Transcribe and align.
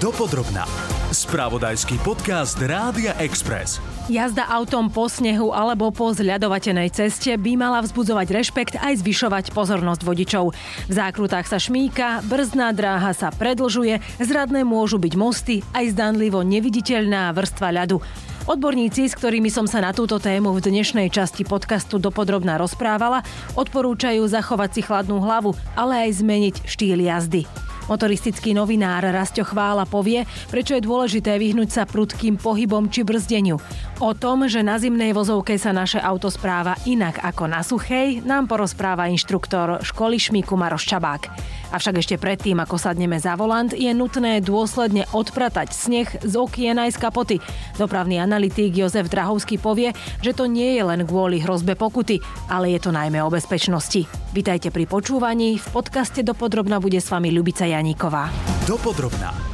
Dopodrobná. 0.00 0.64
Spravodajský 1.12 2.00
podcast 2.00 2.56
Rádia 2.56 3.12
Express. 3.20 3.84
Jazda 4.08 4.48
autom 4.48 4.88
po 4.88 5.12
snehu 5.12 5.52
alebo 5.52 5.92
po 5.92 6.08
zľadovatenej 6.16 6.88
ceste 6.88 7.36
by 7.36 7.52
mala 7.60 7.84
vzbudzovať 7.84 8.28
rešpekt 8.32 8.74
aj 8.80 8.96
zvyšovať 9.04 9.52
pozornosť 9.52 10.00
vodičov. 10.00 10.56
V 10.88 10.92
zákrutách 10.96 11.44
sa 11.44 11.60
šmíka, 11.60 12.24
brzdná 12.24 12.72
dráha 12.72 13.12
sa 13.12 13.28
predlžuje, 13.28 14.00
zradné 14.24 14.64
môžu 14.64 14.96
byť 14.96 15.14
mosty, 15.20 15.60
aj 15.76 15.92
zdanlivo 15.92 16.40
neviditeľná 16.48 17.28
vrstva 17.36 17.68
ľadu. 17.68 18.00
Odborníci, 18.48 19.04
s 19.04 19.12
ktorými 19.20 19.52
som 19.52 19.68
sa 19.68 19.84
na 19.84 19.92
túto 19.92 20.16
tému 20.16 20.56
v 20.56 20.64
dnešnej 20.64 21.12
časti 21.12 21.44
podcastu 21.44 22.00
dopodrobná 22.00 22.56
rozprávala, 22.56 23.20
odporúčajú 23.52 24.24
zachovať 24.24 24.70
si 24.72 24.80
chladnú 24.80 25.20
hlavu, 25.20 25.52
ale 25.76 26.08
aj 26.08 26.24
zmeniť 26.24 26.54
štýl 26.64 27.04
jazdy. 27.04 27.44
Motoristický 27.90 28.54
novinár 28.54 29.02
Rasto 29.02 29.42
Chvála 29.42 29.82
povie, 29.82 30.22
prečo 30.46 30.78
je 30.78 30.86
dôležité 30.86 31.42
vyhnúť 31.42 31.74
sa 31.74 31.82
prudkým 31.82 32.38
pohybom 32.38 32.86
či 32.86 33.02
brzdeniu. 33.02 33.58
O 33.98 34.14
tom, 34.14 34.46
že 34.46 34.62
na 34.62 34.78
zimnej 34.78 35.10
vozovke 35.10 35.58
sa 35.58 35.74
naše 35.74 35.98
auto 35.98 36.30
správa 36.30 36.78
inak 36.86 37.18
ako 37.18 37.50
na 37.50 37.66
suchej, 37.66 38.22
nám 38.22 38.46
porozpráva 38.46 39.10
inštruktor 39.10 39.82
školy 39.82 40.22
Šmíku 40.22 40.54
Maroš 40.54 40.86
Čabák. 40.86 41.22
Avšak 41.70 42.02
ešte 42.02 42.18
predtým, 42.18 42.58
ako 42.58 42.76
sadneme 42.78 43.18
za 43.22 43.38
volant, 43.38 43.70
je 43.70 43.90
nutné 43.94 44.42
dôsledne 44.42 45.06
odpratať 45.14 45.70
sneh 45.70 46.08
z 46.18 46.34
okien 46.34 46.74
aj 46.78 46.94
z 46.94 46.98
kapoty. 46.98 47.36
Dopravný 47.78 48.18
analytik 48.18 48.74
Jozef 48.74 49.06
Drahovský 49.06 49.62
povie, 49.62 49.94
že 50.18 50.34
to 50.34 50.50
nie 50.50 50.74
je 50.78 50.82
len 50.82 51.06
kvôli 51.06 51.38
hrozbe 51.38 51.78
pokuty, 51.78 52.18
ale 52.50 52.74
je 52.74 52.80
to 52.82 52.90
najmä 52.90 53.22
o 53.22 53.30
bezpečnosti. 53.30 54.06
Vitajte 54.34 54.74
pri 54.74 54.86
počúvaní, 54.86 55.58
v 55.58 55.66
podcaste 55.70 56.26
Dopodrobna 56.26 56.82
bude 56.82 56.98
s 56.98 57.10
vami 57.10 57.30
Ľubica 57.30 57.66
Janíková. 57.66 58.30
Dopodrobná. 58.66 59.49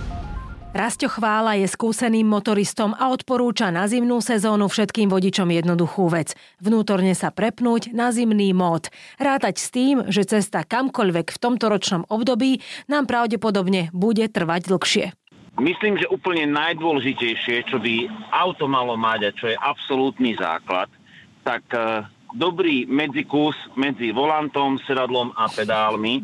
Rasto 0.77 1.09
Chvála 1.09 1.57
je 1.57 1.73
skúseným 1.73 2.29
motoristom 2.29 2.93
a 2.93 3.09
odporúča 3.09 3.73
na 3.73 3.89
zimnú 3.89 4.21
sezónu 4.21 4.69
všetkým 4.69 5.09
vodičom 5.09 5.49
jednoduchú 5.49 6.13
vec. 6.13 6.37
Vnútorne 6.61 7.17
sa 7.17 7.33
prepnúť 7.33 7.97
na 7.97 8.13
zimný 8.13 8.53
mód. 8.53 8.93
Rátať 9.17 9.57
s 9.57 9.73
tým, 9.73 10.05
že 10.13 10.29
cesta 10.29 10.69
kamkoľvek 10.69 11.33
v 11.33 11.41
tomto 11.41 11.73
ročnom 11.73 12.05
období 12.13 12.61
nám 12.93 13.09
pravdepodobne 13.09 13.89
bude 13.97 14.29
trvať 14.29 14.69
dlhšie. 14.69 15.07
Myslím, 15.57 15.97
že 15.97 16.13
úplne 16.13 16.45
najdôležitejšie, 16.53 17.73
čo 17.73 17.81
by 17.81 18.13
auto 18.37 18.69
malo 18.69 19.01
mať 19.01 19.21
a 19.25 19.31
čo 19.33 19.49
je 19.49 19.57
absolútny 19.57 20.37
základ, 20.37 20.93
tak 21.41 21.65
e, 21.73 22.05
dobrý 22.37 22.85
medzikus 22.85 23.57
medzi 23.81 24.13
volantom, 24.13 24.77
sedadlom 24.85 25.33
a 25.41 25.49
pedálmi. 25.49 26.21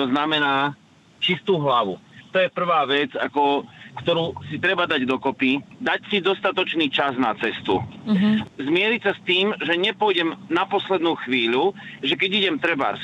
To 0.00 0.08
znamená 0.08 0.72
čistú 1.20 1.60
hlavu. 1.60 2.00
To 2.32 2.40
je 2.40 2.48
prvá 2.48 2.88
vec, 2.88 3.12
ako 3.12 3.68
ktorú 3.92 4.32
si 4.48 4.56
treba 4.56 4.88
dať 4.88 5.04
dokopy, 5.04 5.60
dať 5.80 6.00
si 6.08 6.18
dostatočný 6.24 6.88
čas 6.88 7.12
na 7.20 7.36
cestu. 7.36 7.76
Uh-huh. 7.78 8.34
Zmieriť 8.56 9.00
sa 9.04 9.12
s 9.12 9.20
tým, 9.28 9.52
že 9.60 9.76
nepôjdem 9.76 10.32
na 10.48 10.64
poslednú 10.64 11.16
chvíľu, 11.22 11.76
že 12.00 12.16
keď 12.16 12.30
idem 12.32 12.56
trebárs 12.56 13.02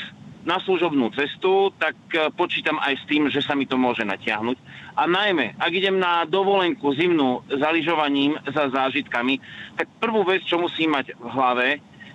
na 0.49 0.57
služobnú 0.65 1.13
cestu, 1.13 1.69
tak 1.77 1.93
e, 2.17 2.33
počítam 2.33 2.81
aj 2.81 3.05
s 3.05 3.05
tým, 3.05 3.29
že 3.29 3.45
sa 3.45 3.53
mi 3.53 3.69
to 3.69 3.77
môže 3.77 4.01
natiahnuť. 4.01 4.57
A 4.97 5.05
najmä, 5.05 5.53
ak 5.61 5.73
idem 5.77 6.01
na 6.01 6.25
dovolenku 6.25 6.89
zimnú 6.97 7.45
za 7.53 7.69
lyžovaním, 7.69 8.41
za 8.49 8.73
zážitkami, 8.73 9.39
tak 9.77 9.93
prvú 10.01 10.25
vec, 10.25 10.41
čo 10.49 10.57
musím 10.57 10.97
mať 10.97 11.13
v 11.21 11.27
hlave, 11.29 11.67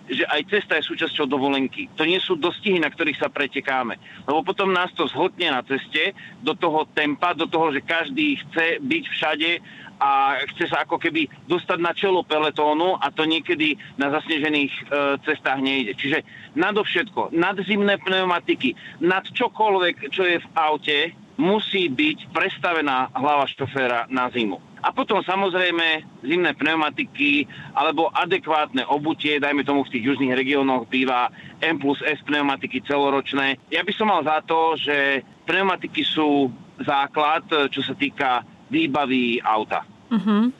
že 0.09 0.27
aj 0.27 0.41
cesta 0.51 0.75
je 0.79 0.89
súčasťou 0.89 1.25
dovolenky. 1.31 1.87
To 1.95 2.03
nie 2.03 2.19
sú 2.19 2.35
dostihy, 2.35 2.79
na 2.79 2.91
ktorých 2.91 3.23
sa 3.23 3.31
pretekáme. 3.31 3.95
Lebo 4.27 4.43
potom 4.43 4.75
nás 4.75 4.91
to 4.95 5.07
zhltne 5.07 5.51
na 5.51 5.63
ceste 5.63 6.11
do 6.43 6.51
toho 6.55 6.83
tempa, 6.91 7.31
do 7.31 7.47
toho, 7.47 7.71
že 7.71 7.85
každý 7.85 8.35
chce 8.43 8.83
byť 8.83 9.03
všade 9.07 9.51
a 10.03 10.41
chce 10.51 10.67
sa 10.67 10.83
ako 10.83 10.99
keby 10.99 11.31
dostať 11.47 11.79
na 11.79 11.95
čelo 11.95 12.27
peletónu 12.27 12.99
a 12.99 13.07
to 13.13 13.23
niekedy 13.23 13.79
na 13.95 14.11
zasnežených 14.11 14.73
e, 14.73 14.81
cestách 15.23 15.63
nejde. 15.63 15.95
Čiže 15.95 16.19
nadovšetko, 16.59 17.31
nad 17.31 17.55
zimné 17.63 17.95
pneumatiky, 18.03 18.75
nad 18.99 19.23
čokoľvek, 19.23 20.11
čo 20.11 20.27
je 20.27 20.43
v 20.43 20.47
aute, 20.59 20.97
musí 21.39 21.87
byť 21.87 22.35
prestavená 22.35 23.15
hlava 23.15 23.47
šoféra 23.47 24.11
na 24.11 24.27
zimu. 24.29 24.72
A 24.83 24.91
potom 24.91 25.23
samozrejme 25.23 26.03
zimné 26.27 26.51
pneumatiky 26.59 27.47
alebo 27.71 28.11
adekvátne 28.11 28.83
obutie, 28.91 29.39
dajme 29.39 29.63
tomu 29.63 29.87
v 29.87 29.95
tých 29.95 30.03
južných 30.11 30.35
regiónoch 30.35 30.91
býva 30.91 31.31
M 31.63 31.79
plus 31.79 32.03
S 32.03 32.19
pneumatiky 32.27 32.83
celoročné. 32.83 33.55
Ja 33.71 33.87
by 33.87 33.91
som 33.95 34.11
mal 34.11 34.27
za 34.27 34.43
to, 34.43 34.75
že 34.75 35.23
pneumatiky 35.47 36.03
sú 36.03 36.51
základ, 36.83 37.47
čo 37.71 37.79
sa 37.79 37.95
týka 37.95 38.43
výbavy 38.67 39.39
auta. 39.39 39.87
Uh-huh. 40.11 40.51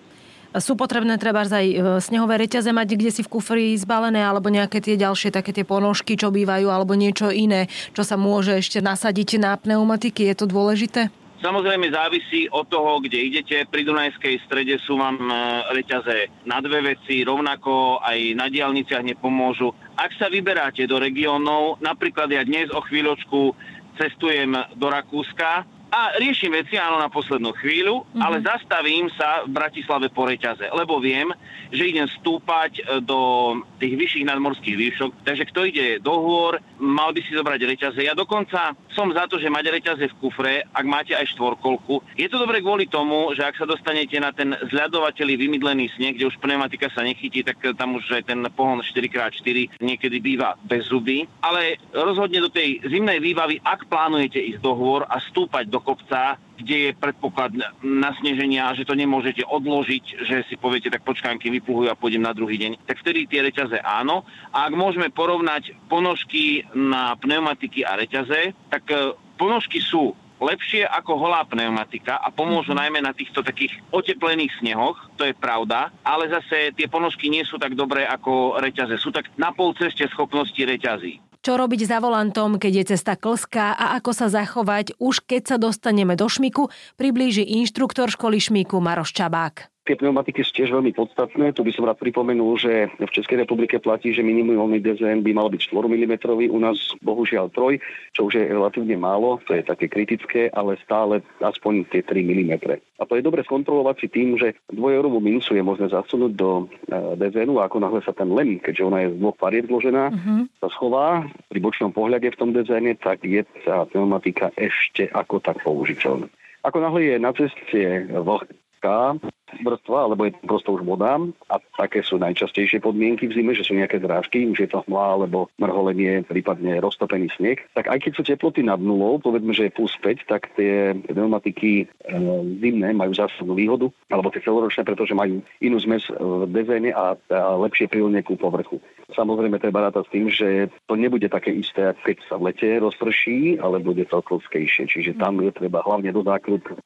Sú 0.62 0.78
potrebné 0.78 1.18
treba 1.18 1.42
aj 1.42 1.66
e, 1.66 1.76
snehové 1.98 2.38
reťaze 2.38 2.70
mať 2.70 2.94
kde 2.94 3.10
si 3.10 3.22
v 3.26 3.32
kufri 3.32 3.74
zbalené 3.74 4.22
alebo 4.22 4.54
nejaké 4.54 4.86
tie 4.86 4.94
ďalšie 5.02 5.34
také 5.34 5.50
tie 5.50 5.66
ponožky, 5.66 6.14
čo 6.14 6.30
bývajú 6.30 6.70
alebo 6.70 6.94
niečo 6.94 7.34
iné, 7.34 7.66
čo 7.98 8.06
sa 8.06 8.22
môže 8.22 8.54
ešte 8.62 8.78
nasadiť 8.78 9.42
na 9.42 9.58
pneumatiky. 9.58 10.30
Je 10.30 10.36
to 10.38 10.46
dôležité? 10.46 11.10
Samozrejme 11.44 11.92
závisí 11.92 12.48
od 12.48 12.72
toho, 12.72 13.04
kde 13.04 13.20
idete. 13.20 13.68
Pri 13.68 13.84
Dunajskej 13.84 14.48
strede 14.48 14.80
sú 14.80 14.96
vám 14.96 15.20
e, 15.28 15.36
reťaze 15.76 16.32
na 16.48 16.64
dve 16.64 16.96
veci, 16.96 17.20
rovnako 17.28 18.00
aj 18.00 18.40
na 18.40 18.48
diálniciach 18.48 19.04
nepomôžu. 19.04 19.76
Ak 20.00 20.16
sa 20.16 20.32
vyberáte 20.32 20.88
do 20.88 21.04
regiónov, 21.04 21.84
napríklad 21.84 22.32
ja 22.32 22.48
dnes 22.48 22.72
o 22.72 22.80
chvíľočku 22.88 23.52
cestujem 24.00 24.56
do 24.80 24.88
Rakúska, 24.88 25.68
a 25.94 26.18
riešim 26.18 26.50
veci 26.50 26.74
áno 26.74 26.98
na 26.98 27.06
poslednú 27.06 27.54
chvíľu, 27.62 28.02
mm-hmm. 28.02 28.22
ale 28.26 28.42
zastavím 28.42 29.14
sa 29.14 29.46
v 29.46 29.54
Bratislave 29.54 30.10
po 30.10 30.26
reťaze, 30.26 30.66
lebo 30.74 30.98
viem, 30.98 31.30
že 31.70 31.86
idem 31.86 32.10
stúpať 32.18 32.82
e, 32.82 33.06
do 33.06 33.54
tých 33.78 33.94
vyšších 34.02 34.26
nadmorských 34.26 34.74
výšok, 34.74 35.22
takže 35.22 35.46
kto 35.54 35.70
ide 35.70 35.88
do 36.02 36.18
hôr, 36.18 36.58
mal 36.82 37.14
by 37.14 37.22
si 37.22 37.38
zobrať 37.38 37.62
reťaze. 37.70 38.02
Ja 38.02 38.18
dokonca 38.18 38.74
som 38.94 39.10
za 39.12 39.26
to, 39.28 39.42
že 39.42 39.52
mať 39.52 39.66
reťaze 39.70 40.06
v 40.10 40.18
kufre, 40.22 40.54
ak 40.70 40.86
máte 40.86 41.14
aj 41.18 41.34
štvorkolku. 41.34 42.02
Je 42.16 42.30
to 42.30 42.38
dobre 42.38 42.62
kvôli 42.62 42.86
tomu, 42.88 43.34
že 43.34 43.44
ak 43.44 43.58
sa 43.58 43.66
dostanete 43.66 44.16
na 44.22 44.30
ten 44.30 44.54
zľadovateľý 44.54 45.36
vymydlený 45.38 45.90
sneh, 45.98 46.16
kde 46.16 46.30
už 46.30 46.40
pneumatika 46.40 46.88
sa 46.94 47.02
nechytí, 47.02 47.42
tak 47.42 47.60
tam 47.76 47.98
už 47.98 48.22
aj 48.22 48.30
ten 48.30 48.40
pohon 48.54 48.80
4x4 48.80 49.82
niekedy 49.82 50.18
býva 50.22 50.56
bez 50.64 50.88
zuby. 50.88 51.26
Ale 51.42 51.82
rozhodne 51.92 52.40
do 52.40 52.54
tej 52.54 52.80
zimnej 52.86 53.20
výbavy, 53.20 53.60
ak 53.66 53.90
plánujete 53.90 54.40
ísť 54.40 54.62
do 54.62 54.74
hôr 54.78 55.04
a 55.10 55.18
stúpať 55.20 55.68
do 55.68 55.82
kopca, 55.82 56.38
kde 56.64 56.78
je 56.90 56.92
predpoklad 56.96 57.52
nasneženia, 57.84 58.72
že 58.74 58.88
to 58.88 58.96
nemôžete 58.96 59.44
odložiť, 59.44 60.24
že 60.24 60.48
si 60.48 60.56
poviete, 60.56 60.88
tak 60.88 61.04
počkám, 61.04 61.36
kým 61.38 61.60
vypluhujú 61.60 61.92
a 61.92 62.00
pôjdem 62.00 62.24
na 62.24 62.32
druhý 62.32 62.56
deň, 62.56 62.88
tak 62.88 63.04
vtedy 63.04 63.28
tie 63.28 63.44
reťaze 63.44 63.84
áno. 63.84 64.24
A 64.56 64.72
ak 64.72 64.74
môžeme 64.74 65.12
porovnať 65.12 65.76
ponožky 65.92 66.64
na 66.72 67.20
pneumatiky 67.20 67.84
a 67.84 68.00
reťaze, 68.00 68.56
tak 68.72 68.88
e, 68.88 69.12
ponožky 69.36 69.84
sú 69.84 70.16
lepšie 70.44 70.84
ako 70.88 71.20
holá 71.20 71.44
pneumatika 71.48 72.20
a 72.20 72.32
pomôžu 72.32 72.72
mm-hmm. 72.72 72.82
najmä 72.84 73.00
na 73.04 73.16
týchto 73.16 73.44
takých 73.44 73.80
oteplených 73.92 74.52
snehoch, 74.60 75.00
to 75.16 75.28
je 75.28 75.36
pravda, 75.36 75.92
ale 76.04 76.28
zase 76.28 76.76
tie 76.76 76.88
ponožky 76.88 77.32
nie 77.32 77.48
sú 77.48 77.56
tak 77.56 77.76
dobré 77.76 78.04
ako 78.08 78.60
reťaze. 78.60 79.00
Sú 79.00 79.12
tak 79.12 79.32
na 79.40 79.52
pol 79.56 79.76
ceste 79.76 80.08
schopnosti 80.12 80.60
reťazí 80.60 81.33
čo 81.44 81.60
robiť 81.60 81.84
za 81.84 82.00
volantom, 82.00 82.56
keď 82.56 82.72
je 82.72 82.86
cesta 82.96 83.20
klská 83.20 83.76
a 83.76 84.00
ako 84.00 84.12
sa 84.16 84.32
zachovať 84.32 84.96
už 84.96 85.28
keď 85.28 85.42
sa 85.44 85.58
dostaneme 85.60 86.16
do 86.16 86.32
Šmiku, 86.32 86.72
priblíži 86.96 87.44
inštruktor 87.44 88.08
školy 88.08 88.40
Šmiku 88.40 88.80
Maroš 88.80 89.12
Čabák. 89.12 89.73
Tie 89.84 90.00
pneumatiky 90.00 90.48
sú 90.48 90.56
tiež 90.56 90.72
veľmi 90.72 90.96
podstatné. 90.96 91.52
Tu 91.52 91.60
by 91.60 91.72
som 91.76 91.84
rád 91.84 92.00
pripomenul, 92.00 92.56
že 92.56 92.88
v 92.96 93.12
Českej 93.12 93.44
republike 93.44 93.84
platí, 93.84 94.16
že 94.16 94.24
minimálny 94.24 94.80
DZN 94.80 95.28
by 95.28 95.32
mal 95.36 95.52
byť 95.52 95.76
4 95.76 95.76
mm, 95.76 96.14
u 96.48 96.60
nás 96.64 96.80
bohužiaľ 97.04 97.52
3, 97.52 97.84
čo 98.16 98.32
už 98.32 98.40
je 98.40 98.48
relatívne 98.48 98.96
málo, 98.96 99.44
to 99.44 99.52
je 99.52 99.64
také 99.68 99.92
kritické, 99.92 100.48
ale 100.56 100.80
stále 100.88 101.20
aspoň 101.44 101.84
tie 101.92 102.00
3 102.00 102.16
mm. 102.16 102.54
A 102.96 103.04
to 103.04 103.20
je 103.20 103.28
dobre 103.28 103.44
skontrolovať 103.44 103.96
si 104.00 104.08
tým, 104.08 104.40
že 104.40 104.56
dvojeurovú 104.72 105.20
minusu 105.20 105.60
je 105.60 105.64
možné 105.68 105.92
zasunúť 105.92 106.32
do 106.32 106.72
e, 106.88 107.20
DZN 107.20 107.52
a 107.60 107.68
ako 107.68 107.84
náhle 107.84 108.00
sa 108.08 108.16
ten 108.16 108.32
lem, 108.32 108.64
keďže 108.64 108.88
ona 108.88 109.04
je 109.04 109.12
z 109.12 109.20
dvoch 109.20 109.36
pariet 109.36 109.68
zložená, 109.68 110.16
uh-huh. 110.16 110.48
sa 110.64 110.68
schová 110.72 111.28
pri 111.52 111.60
bočnom 111.60 111.92
pohľade 111.92 112.32
v 112.32 112.40
tom 112.40 112.56
DZN, 112.56 113.04
tak 113.04 113.20
je 113.28 113.44
tá 113.68 113.84
pneumatika 113.92 114.56
ešte 114.56 115.12
ako 115.12 115.44
tak 115.44 115.60
použiteľná. 115.60 116.32
Ako 116.64 116.80
náhle 116.80 117.04
je 117.04 117.16
na 117.20 117.36
ceste 117.36 118.08
vlhká, 118.08 119.20
vrstva, 119.62 120.10
alebo 120.10 120.26
je 120.26 120.34
to 120.34 120.46
prosto 120.50 120.70
už 120.74 120.82
voda 120.82 121.20
a 121.50 121.56
také 121.78 122.02
sú 122.02 122.18
najčastejšie 122.18 122.82
podmienky 122.82 123.30
v 123.30 123.36
zime, 123.36 123.52
že 123.54 123.66
sú 123.68 123.78
nejaké 123.78 124.02
zrážky, 124.02 124.50
už 124.50 124.66
je 124.66 124.70
to 124.70 124.82
hmla 124.88 125.22
alebo 125.22 125.52
mrholenie, 125.62 126.26
prípadne 126.26 126.82
roztopený 126.82 127.30
sneh. 127.38 127.60
Tak 127.78 127.92
aj 127.92 128.00
keď 128.02 128.12
sú 128.18 128.22
teploty 128.26 128.66
nad 128.66 128.82
nulou, 128.82 129.22
povedzme, 129.22 129.54
že 129.54 129.70
je 129.70 129.78
plus 129.78 129.94
5, 130.02 130.26
tak 130.26 130.50
tie 130.58 130.98
pneumatiky 131.12 131.84
e, 131.84 132.16
zimné 132.64 132.96
majú 132.98 133.14
zásadnú 133.14 133.54
výhodu, 133.54 133.88
alebo 134.10 134.34
tie 134.34 134.42
celoročné, 134.42 134.82
pretože 134.88 135.14
majú 135.14 135.44
inú 135.62 135.78
zmes 135.78 136.08
v 136.10 136.50
dezéne 136.50 136.96
a, 136.96 137.14
a 137.18 137.40
lepšie 137.60 137.92
prílne 137.92 138.24
ku 138.26 138.40
povrchu. 138.40 138.82
Samozrejme, 139.14 139.60
treba 139.60 139.86
rátať 139.86 140.10
s 140.10 140.14
tým, 140.14 140.26
že 140.32 140.48
to 140.88 140.96
nebude 140.96 141.28
také 141.30 141.54
isté, 141.54 141.94
keď 142.02 142.18
sa 142.26 142.36
v 142.40 142.50
lete 142.50 142.70
rozprší, 142.80 143.60
ale 143.60 143.84
bude 143.84 144.08
to 144.08 144.24
klskejšie. 144.24 144.90
Čiže 144.90 145.20
tam 145.20 145.44
je 145.44 145.52
treba 145.52 145.84
hlavne 145.84 146.10
do 146.10 146.24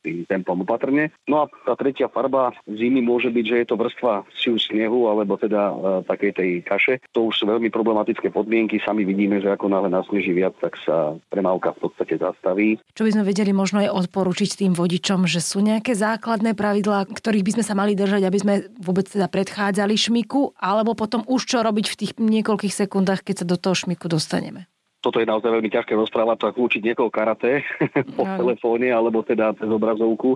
tým 0.02 0.25
tempom 0.25 0.66
opatrne. 0.66 1.14
No 1.30 1.46
a 1.46 1.50
tá 1.64 1.78
tretia 1.78 2.10
farba 2.10 2.56
zimy 2.65 3.06
môže 3.06 3.30
byť, 3.30 3.45
že 3.45 3.56
je 3.62 3.68
to 3.68 3.75
vrstva 3.77 4.25
siu 4.33 4.57
snehu 4.57 5.06
alebo 5.06 5.38
teda 5.38 5.62
e, 5.69 5.74
takej 6.09 6.31
tej 6.33 6.50
kaše. 6.65 6.95
To 7.13 7.30
už 7.30 7.44
sú 7.44 7.44
veľmi 7.45 7.69
problematické 7.69 8.33
podmienky. 8.33 8.81
Sami 8.81 9.06
vidíme, 9.06 9.38
že 9.38 9.54
ako 9.54 9.69
náhle 9.69 9.94
nasneží 9.94 10.33
viac, 10.33 10.57
tak 10.57 10.80
sa 10.81 11.15
premávka 11.30 11.77
v 11.77 11.88
podstate 11.88 12.18
zastaví. 12.18 12.81
Čo 12.98 13.06
by 13.06 13.13
sme 13.13 13.24
vedeli 13.27 13.51
možno 13.54 13.83
aj 13.83 13.94
odporučiť 13.94 14.65
tým 14.65 14.74
vodičom, 14.74 15.30
že 15.30 15.44
sú 15.44 15.62
nejaké 15.62 15.94
základné 15.94 16.57
pravidlá, 16.57 17.07
ktorých 17.07 17.45
by 17.45 17.51
sme 17.59 17.63
sa 17.65 17.74
mali 17.77 17.94
držať, 17.94 18.21
aby 18.25 18.39
sme 18.39 18.54
vôbec 18.81 19.06
teda 19.06 19.30
predchádzali 19.30 19.94
šmiku, 19.94 20.57
alebo 20.57 20.98
potom 20.98 21.21
už 21.27 21.45
čo 21.45 21.62
robiť 21.62 21.86
v 21.94 21.98
tých 22.00 22.12
niekoľkých 22.18 22.74
sekundách, 22.74 23.21
keď 23.21 23.44
sa 23.44 23.45
do 23.45 23.57
toho 23.59 23.75
šmiku 23.75 24.09
dostaneme? 24.09 24.69
toto 25.07 25.24
je 25.24 25.30
naozaj 25.30 25.48
veľmi 25.48 25.71
ťažké 25.71 25.95
rozprávať, 25.95 26.51
tak 26.51 26.59
učiť 26.59 26.81
niekoho 26.83 27.07
karate 27.07 27.63
po 28.19 28.27
telefóne 28.27 28.92
alebo 28.92 29.24
teda 29.24 29.56
cez 29.56 29.69
obrazovku 29.71 30.36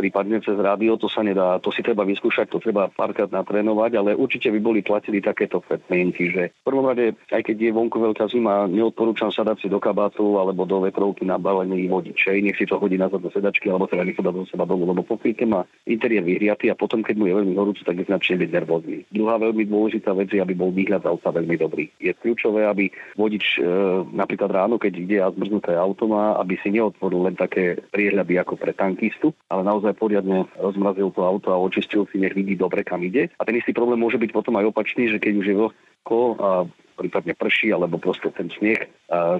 prípadne 0.00 0.40
cez 0.40 0.56
rádio, 0.56 0.96
to 0.96 1.12
sa 1.12 1.20
nedá. 1.20 1.60
To 1.60 1.68
si 1.68 1.84
treba 1.84 2.08
vyskúšať, 2.08 2.48
to 2.48 2.56
treba 2.56 2.88
párkrát 2.88 3.28
natrénovať, 3.28 4.00
ale 4.00 4.10
určite 4.16 4.48
by 4.48 4.60
boli 4.64 4.80
platili 4.80 5.20
takéto 5.20 5.60
podmienky, 5.60 6.32
že 6.32 6.56
v 6.56 6.64
prvom 6.64 6.88
rade, 6.88 7.12
aj 7.28 7.44
keď 7.44 7.68
je 7.68 7.76
vonku 7.76 8.00
veľká 8.00 8.32
zima, 8.32 8.64
neodporúčam 8.64 9.28
sa 9.28 9.44
dať 9.44 9.60
si 9.60 9.68
do 9.68 9.76
kabátu 9.76 10.40
alebo 10.40 10.64
do 10.64 10.80
vetrovky 10.80 11.28
nabalený 11.28 11.84
vodič. 11.92 12.32
Nech 12.32 12.56
si 12.56 12.64
to 12.64 12.80
hodí 12.80 12.96
nazad 12.96 13.20
do 13.20 13.28
sedačky 13.28 13.68
alebo 13.68 13.84
teda 13.84 14.08
nech 14.08 14.16
do 14.16 14.48
seba 14.48 14.64
dolu, 14.64 14.88
lebo 14.96 15.04
po 15.04 15.20
chvíľke 15.20 15.44
má 15.44 15.68
interiér 15.84 16.24
vyhriatý 16.24 16.72
a 16.72 16.78
potom, 16.78 17.04
keď 17.04 17.14
mu 17.20 17.28
je 17.28 17.36
veľmi 17.36 17.54
horúco, 17.58 17.82
tak 17.84 18.00
začne 18.00 18.40
byť 18.40 18.50
nervózny. 18.54 19.04
Druhá 19.12 19.36
veľmi 19.36 19.68
dôležitá 19.68 20.16
vec 20.16 20.32
je, 20.32 20.40
aby 20.40 20.54
bol 20.56 20.72
výhľad 20.72 21.04
auta 21.04 21.34
veľmi 21.34 21.56
dobrý. 21.58 21.90
Je 21.98 22.14
kľúčové, 22.14 22.64
aby 22.64 22.88
vodič 23.18 23.58
e, 23.58 23.66
napríklad 24.14 24.50
ráno, 24.54 24.78
keď 24.78 24.92
ide 24.96 25.18
a 25.20 25.32
zmrznuté 25.34 25.74
auto 25.74 26.06
má, 26.06 26.38
aby 26.38 26.56
si 26.62 26.70
neotvoril 26.70 27.26
len 27.26 27.36
také 27.36 27.76
priehľady 27.90 28.38
ako 28.38 28.54
pre 28.56 28.72
tankistu, 28.72 29.34
ale 29.50 29.66
naozaj 29.66 29.89
naozaj 29.90 29.98
poriadne 29.98 30.46
rozmrazil 30.54 31.10
to 31.10 31.26
auto 31.26 31.50
a 31.50 31.58
očistil 31.58 32.06
si, 32.06 32.22
nech 32.22 32.34
vidí 32.34 32.54
dobre, 32.54 32.86
kam 32.86 33.02
ide. 33.02 33.30
A 33.38 33.42
ten 33.44 33.58
istý 33.58 33.74
problém 33.74 33.98
môže 33.98 34.18
byť 34.18 34.30
potom 34.30 34.54
aj 34.56 34.70
opačný, 34.70 35.10
že 35.10 35.18
keď 35.18 35.32
už 35.34 35.46
je 35.50 35.58
vlhko 35.58 36.18
a 36.38 36.48
prípadne 36.94 37.34
prší, 37.34 37.74
alebo 37.74 37.98
proste 37.98 38.30
ten 38.30 38.46
sneh, 38.54 38.78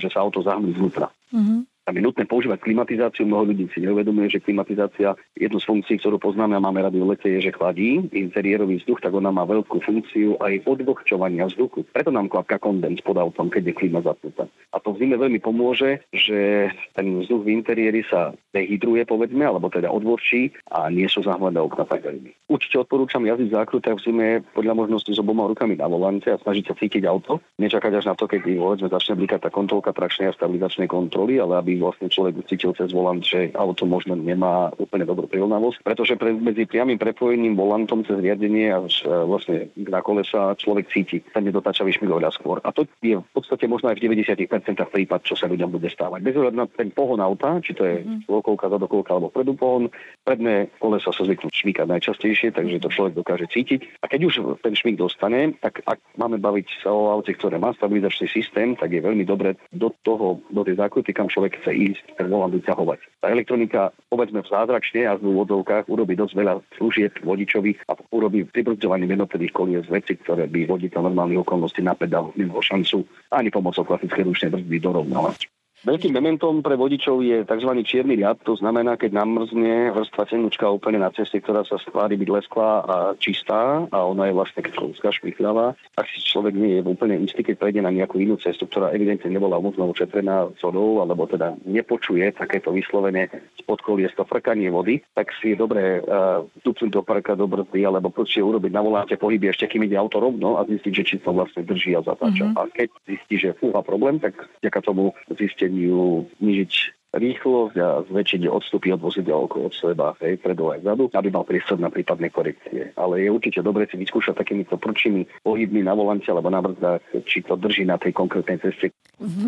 že 0.01 0.09
sa 0.11 0.25
auto 0.25 0.43
zahmlí 0.43 0.75
znútra. 0.75 1.13
Mm-hmm 1.31 1.80
tam 1.91 1.99
je 1.99 2.07
nutné 2.07 2.23
používať 2.23 2.63
klimatizáciu. 2.63 3.27
Mnoho 3.27 3.51
ľudí 3.51 3.67
si 3.75 3.83
neuvedomuje, 3.83 4.31
že 4.31 4.39
klimatizácia, 4.39 5.19
jednu 5.35 5.59
z 5.59 5.67
funkcií, 5.67 5.99
ktorú 5.99 6.23
poznáme 6.23 6.55
a 6.55 6.63
máme 6.63 6.87
rady 6.87 7.03
v 7.03 7.11
lete, 7.11 7.27
je, 7.27 7.51
že 7.51 7.59
chladí 7.59 8.07
interiérový 8.15 8.79
vzduch, 8.79 9.03
tak 9.03 9.11
ona 9.11 9.35
má 9.35 9.43
veľkú 9.43 9.83
funkciu 9.83 10.39
aj 10.39 10.71
odvlhčovania 10.71 11.51
vzduchu. 11.51 11.83
Preto 11.91 12.15
nám 12.15 12.31
klapka 12.31 12.63
kondens 12.63 13.03
pod 13.03 13.19
autom, 13.19 13.51
keď 13.51 13.75
je 13.75 13.75
klima 13.75 14.07
zapnutá. 14.07 14.47
A 14.71 14.79
to 14.79 14.95
v 14.95 15.03
zime 15.03 15.19
veľmi 15.19 15.43
pomôže, 15.43 16.07
že 16.15 16.71
ten 16.95 17.11
vzduch 17.27 17.43
v 17.43 17.59
interiéri 17.59 18.07
sa 18.07 18.39
dehydruje, 18.55 19.03
povedzme, 19.03 19.43
alebo 19.43 19.67
teda 19.67 19.91
odvlhčí 19.91 20.55
a 20.71 20.87
nie 20.95 21.11
sú 21.11 21.27
zahmlené 21.27 21.59
okna 21.59 21.91
tak 21.91 22.07
veľmi. 22.07 22.31
Určite 22.47 22.87
odporúčam 22.87 23.27
jazdiť 23.27 23.51
v 23.51 23.57
zákrutách 23.59 23.99
v 23.99 24.05
zime 24.07 24.27
podľa 24.55 24.79
možnosti 24.79 25.11
s 25.11 25.19
oboma 25.19 25.51
rukami 25.51 25.75
na 25.75 25.91
volante 25.91 26.31
a 26.31 26.39
snažiť 26.39 26.71
sa 26.71 26.79
cítiť 26.79 27.03
auto. 27.11 27.43
Nečakať 27.59 27.99
až 27.99 28.07
na 28.07 28.15
to, 28.15 28.31
keď 28.31 28.47
začne 28.87 29.19
blikať 29.19 29.43
tá 29.43 29.51
kontrolka 29.51 29.91
trakčnej 29.91 30.31
a 30.31 30.37
stabilizačnej 30.39 30.87
kontroly, 30.87 31.43
ale 31.43 31.59
aby 31.59 31.80
vlastne 31.81 32.13
človek 32.13 32.45
cítil 32.47 32.77
cez 32.77 32.93
volant, 32.93 33.25
že 33.25 33.51
auto 33.57 33.89
možno 33.89 34.15
nemá 34.15 34.71
úplne 34.77 35.09
dobrú 35.09 35.27
prilnavosť, 35.27 35.83
pretože 35.83 36.15
pre, 36.21 36.37
medzi 36.37 36.69
priamým 36.69 37.01
prepojením 37.01 37.57
volantom 37.57 38.05
cez 38.05 38.21
riadenie 38.21 38.71
a 38.71 38.85
vlastne 39.25 39.73
na 39.75 40.05
kolesa 40.05 40.55
človek 40.55 40.93
cíti 40.93 41.25
ten 41.25 41.49
nedotačavý 41.49 41.91
oveľa 42.11 42.35
skôr. 42.35 42.59
A 42.61 42.75
to 42.75 42.85
je 43.01 43.17
v 43.17 43.33
podstate 43.33 43.65
možno 43.71 43.89
aj 43.89 43.97
v 43.97 44.11
90% 44.11 44.45
prípad, 44.77 45.21
čo 45.25 45.35
sa 45.39 45.49
ľuďom 45.49 45.71
bude 45.71 45.89
stávať. 45.89 46.21
Bez 46.21 46.35
ohľadu 46.37 46.57
na 46.59 46.67
ten 46.69 46.91
pohon 46.91 47.23
auta, 47.23 47.63
či 47.63 47.73
to 47.73 47.87
je 47.87 48.03
mm. 48.03 48.27
lokovka, 48.27 48.69
zadokolka 48.69 49.15
alebo 49.15 49.33
predu 49.33 49.55
pohon, 49.55 49.89
predné 50.27 50.69
kolesa 50.83 51.15
sa 51.15 51.23
zvyknú 51.25 51.49
šmíkať 51.49 51.87
najčastejšie, 51.87 52.53
takže 52.53 52.83
to 52.83 52.93
človek 52.93 53.15
dokáže 53.17 53.47
cítiť. 53.49 54.03
A 54.03 54.11
keď 54.11 54.21
už 54.27 54.35
ten 54.61 54.75
šmík 54.75 54.99
dostane, 54.99 55.55
tak 55.63 55.81
ak 55.87 56.03
máme 56.19 56.37
baviť 56.43 56.85
sa 56.85 56.91
o 56.91 57.15
aute, 57.15 57.33
ktoré 57.33 57.57
má 57.57 57.73
stabilizačný 57.73 58.27
systém, 58.29 58.75
tak 58.75 58.93
je 58.93 59.01
veľmi 59.01 59.25
dobre 59.25 59.57
do 59.71 59.95
toho, 60.03 60.43
do 60.51 60.63
tej 60.67 60.77
zákruty, 60.77 61.15
kam 61.15 61.31
človek 61.31 61.60
chce 61.61 61.71
ísť, 61.77 62.05
volant 62.27 62.51
vyťahovať. 62.51 62.99
Tá 63.21 63.27
elektronika, 63.29 63.93
povedzme 64.09 64.41
v 64.41 64.49
zázračne 64.49 65.05
a 65.05 65.15
v 65.21 65.29
úvodzovkách, 65.29 65.93
urobí 65.93 66.17
dosť 66.17 66.35
veľa 66.35 66.55
služieb 66.81 67.13
vodičových 67.21 67.85
a 67.93 68.01
urobí 68.17 68.49
pribrzdovanie 68.49 69.05
jednotlivých 69.05 69.53
kolies 69.53 69.87
veci, 69.93 70.17
ktoré 70.17 70.49
by 70.49 70.67
voditeľ 70.67 71.13
normálnych 71.13 71.45
okolností 71.45 71.85
na 71.85 71.93
pedál 71.93 72.33
nemal 72.35 72.65
šancu 72.65 73.05
ani 73.31 73.53
pomocou 73.53 73.85
klasickej 73.85 74.25
ručnej 74.25 74.51
brzdy 74.57 74.79
dorovnávať. 74.81 75.60
Veľkým 75.81 76.13
mementom 76.13 76.61
pre 76.61 76.77
vodičov 76.77 77.25
je 77.25 77.41
tzv. 77.49 77.71
čierny 77.89 78.21
riad, 78.21 78.37
to 78.45 78.53
znamená, 78.53 79.01
keď 79.01 79.17
namrzne 79.17 79.89
vrstva 79.97 80.29
tenúčka 80.29 80.69
úplne 80.69 81.01
na 81.01 81.09
ceste, 81.09 81.41
ktorá 81.41 81.65
sa 81.65 81.81
stvári 81.81 82.21
byť 82.21 82.29
lesklá 82.29 82.71
a 82.85 82.97
čistá 83.17 83.89
a 83.89 83.99
ona 84.05 84.29
je 84.29 84.37
vlastne 84.37 84.61
kľúska, 84.61 85.09
špichľavá, 85.09 85.73
ak 85.97 86.07
si 86.13 86.21
človek 86.21 86.53
nie 86.53 86.77
je 86.77 86.83
úplne 86.85 87.17
istý, 87.25 87.41
keď 87.41 87.57
prejde 87.57 87.81
na 87.81 87.89
nejakú 87.89 88.21
inú 88.21 88.37
cestu, 88.37 88.69
ktorá 88.69 88.93
evidentne 88.93 89.33
nebola 89.33 89.57
možno 89.57 89.89
ošetrená 89.89 90.53
vodou, 90.61 91.01
alebo 91.01 91.25
teda 91.25 91.57
nepočuje 91.65 92.29
takéto 92.37 92.77
vyslovene 92.77 93.33
spod 93.57 93.81
kolies 93.81 94.13
to 94.13 94.29
frkanie 94.29 94.69
vody, 94.69 95.01
tak 95.17 95.33
si 95.41 95.57
je 95.57 95.57
dobré 95.57 96.05
uh, 96.05 96.45
tupnúť 96.61 96.93
do 96.93 97.01
parka, 97.01 97.33
do 97.33 97.49
brzdy, 97.49 97.89
alebo 97.89 98.13
proste 98.13 98.45
urobiť 98.45 98.69
na 98.69 98.85
voláte 98.85 99.17
pohyby 99.17 99.49
ešte 99.49 99.65
kým 99.65 99.89
ide 99.89 99.97
auto 99.97 100.21
rovno 100.21 100.61
a 100.61 100.69
zistiť, 100.69 100.93
že 100.93 101.07
či 101.09 101.17
to 101.25 101.33
vlastne 101.33 101.65
drží 101.65 101.97
a 101.97 102.05
zatáča. 102.05 102.53
Mm-hmm. 102.53 102.61
A 102.61 102.69
keď 102.69 102.89
zistí, 103.09 103.35
že 103.41 103.57
fúha 103.57 103.81
problém, 103.81 104.21
tak 104.21 104.37
vďaka 104.61 104.81
tomu 104.85 105.17
zistí 105.33 105.70
ju 105.77 106.27
znižiť 106.39 106.73
rýchlosť 107.11 107.77
a 107.79 107.89
zväčšiť 108.07 108.47
odstupy 108.47 108.95
od 108.95 109.03
vozidla 109.03 109.35
okolo 109.35 109.75
seba, 109.75 110.15
hej, 110.23 110.39
predu 110.39 110.71
aj 110.71 110.87
zadu, 110.87 111.11
aby 111.11 111.29
mal 111.31 111.43
priestor 111.43 111.83
na 111.83 111.91
prípadné 111.91 112.31
korekcie. 112.31 112.95
Ale 112.95 113.27
je 113.27 113.29
určite 113.35 113.67
dobre 113.67 113.91
si 113.91 113.99
vyskúšať 113.99 114.39
takýmito 114.39 114.79
prčými 114.79 115.27
pohybmi 115.43 115.83
na 115.83 115.99
volante 115.99 116.31
alebo 116.31 116.49
na 116.55 116.63
brzdách, 116.63 117.27
či 117.27 117.43
to 117.43 117.59
drží 117.59 117.83
na 117.83 117.99
tej 117.99 118.15
konkrétnej 118.15 118.63
ceste. 118.63 118.95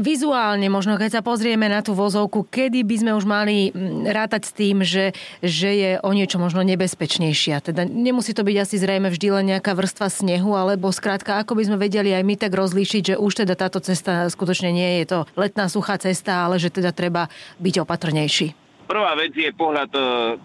Vizuálne 0.03 0.69
možno, 0.69 1.01
keď 1.01 1.21
sa 1.21 1.23
pozrieme 1.25 1.65
na 1.71 1.81
tú 1.81 1.97
vozovku, 1.97 2.45
kedy 2.45 2.85
by 2.85 2.97
sme 2.99 3.13
už 3.17 3.25
mali 3.25 3.73
mm, 3.73 4.05
rátať 4.11 4.43
s 4.45 4.53
tým, 4.53 4.85
že, 4.85 5.17
že 5.41 5.71
je 5.73 5.91
o 6.03 6.11
niečo 6.13 6.37
možno 6.37 6.61
nebezpečnejšia. 6.67 7.65
Teda 7.65 7.89
nemusí 7.89 8.37
to 8.37 8.45
byť 8.45 8.57
asi 8.59 8.77
zrejme 8.77 9.09
vždy 9.09 9.29
len 9.33 9.45
nejaká 9.57 9.73
vrstva 9.73 10.13
snehu, 10.13 10.53
alebo 10.53 10.93
skrátka, 10.93 11.41
ako 11.41 11.57
by 11.57 11.63
sme 11.71 11.77
vedeli 11.81 12.13
aj 12.13 12.21
my 12.21 12.35
tak 12.37 12.53
rozlíšiť, 12.53 13.15
že 13.15 13.21
už 13.23 13.47
teda 13.47 13.57
táto 13.57 13.81
cesta 13.81 14.29
skutočne 14.29 14.75
nie 14.75 15.01
je 15.03 15.05
to 15.09 15.19
letná 15.41 15.73
suchá 15.73 15.97
cesta, 15.97 16.45
ale 16.45 16.61
že 16.61 16.69
teda 16.69 16.93
treba 16.93 17.33
byť 17.59 17.75
opatrnejší? 17.83 18.47
Prvá 18.87 19.17
vec 19.17 19.33
je 19.33 19.49
pohľad 19.55 19.91
e, 19.95 20.01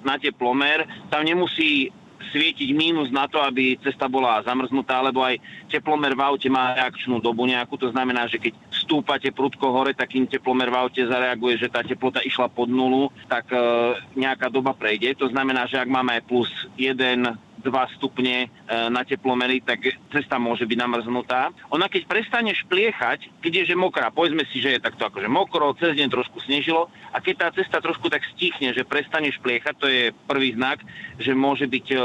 na 0.08 0.16
teplomer. 0.16 0.88
Tam 1.12 1.26
nemusí 1.26 1.92
svietiť 2.32 2.70
mínus 2.76 3.08
na 3.10 3.26
to, 3.28 3.40
aby 3.40 3.80
cesta 3.80 4.12
bola 4.12 4.44
zamrznutá, 4.44 5.00
lebo 5.00 5.24
aj 5.24 5.40
teplomer 5.72 6.12
v 6.12 6.22
aute 6.22 6.48
má 6.52 6.76
reakčnú 6.76 7.24
dobu 7.24 7.48
nejakú, 7.48 7.80
to 7.80 7.88
znamená, 7.92 8.28
že 8.28 8.42
keď 8.42 8.54
stúpate 8.72 9.32
prudko 9.32 9.72
hore, 9.72 9.96
takým 9.96 10.28
teplomer 10.28 10.68
v 10.68 10.80
aute 10.80 11.02
zareaguje, 11.04 11.60
že 11.60 11.72
tá 11.72 11.84
teplota 11.84 12.20
išla 12.24 12.52
pod 12.52 12.68
nulu, 12.68 13.12
tak 13.32 13.48
e, 13.52 13.60
nejaká 14.20 14.52
doba 14.52 14.76
prejde. 14.76 15.16
To 15.20 15.32
znamená, 15.32 15.68
že 15.68 15.80
ak 15.80 15.88
máme 15.88 16.20
plus 16.28 16.52
1, 16.76 16.96
2 17.62 17.98
stupne 17.98 18.46
e, 18.46 18.48
na 18.90 19.02
teplomery, 19.02 19.62
tak 19.62 19.84
cesta 20.14 20.38
môže 20.38 20.64
byť 20.64 20.78
namrznutá. 20.78 21.50
Ona 21.74 21.90
keď 21.90 22.06
prestane 22.06 22.54
špliechať, 22.54 23.42
keď 23.42 23.52
je 23.64 23.64
že 23.74 23.76
mokrá, 23.76 24.14
povedzme 24.14 24.46
si, 24.50 24.62
že 24.62 24.78
je 24.78 24.84
takto 24.84 25.10
akože 25.10 25.28
mokro, 25.28 25.76
cez 25.78 25.98
deň 25.98 26.08
trošku 26.14 26.40
snežilo 26.46 26.88
a 27.12 27.18
keď 27.18 27.36
tá 27.36 27.48
cesta 27.58 27.78
trošku 27.82 28.08
tak 28.08 28.24
stichne, 28.38 28.72
že 28.72 28.88
prestane 28.88 29.34
špliechať, 29.34 29.74
to 29.78 29.88
je 29.90 30.04
prvý 30.30 30.54
znak, 30.54 30.82
že 31.18 31.34
môže 31.34 31.66
byť 31.66 31.88
e, 31.94 31.98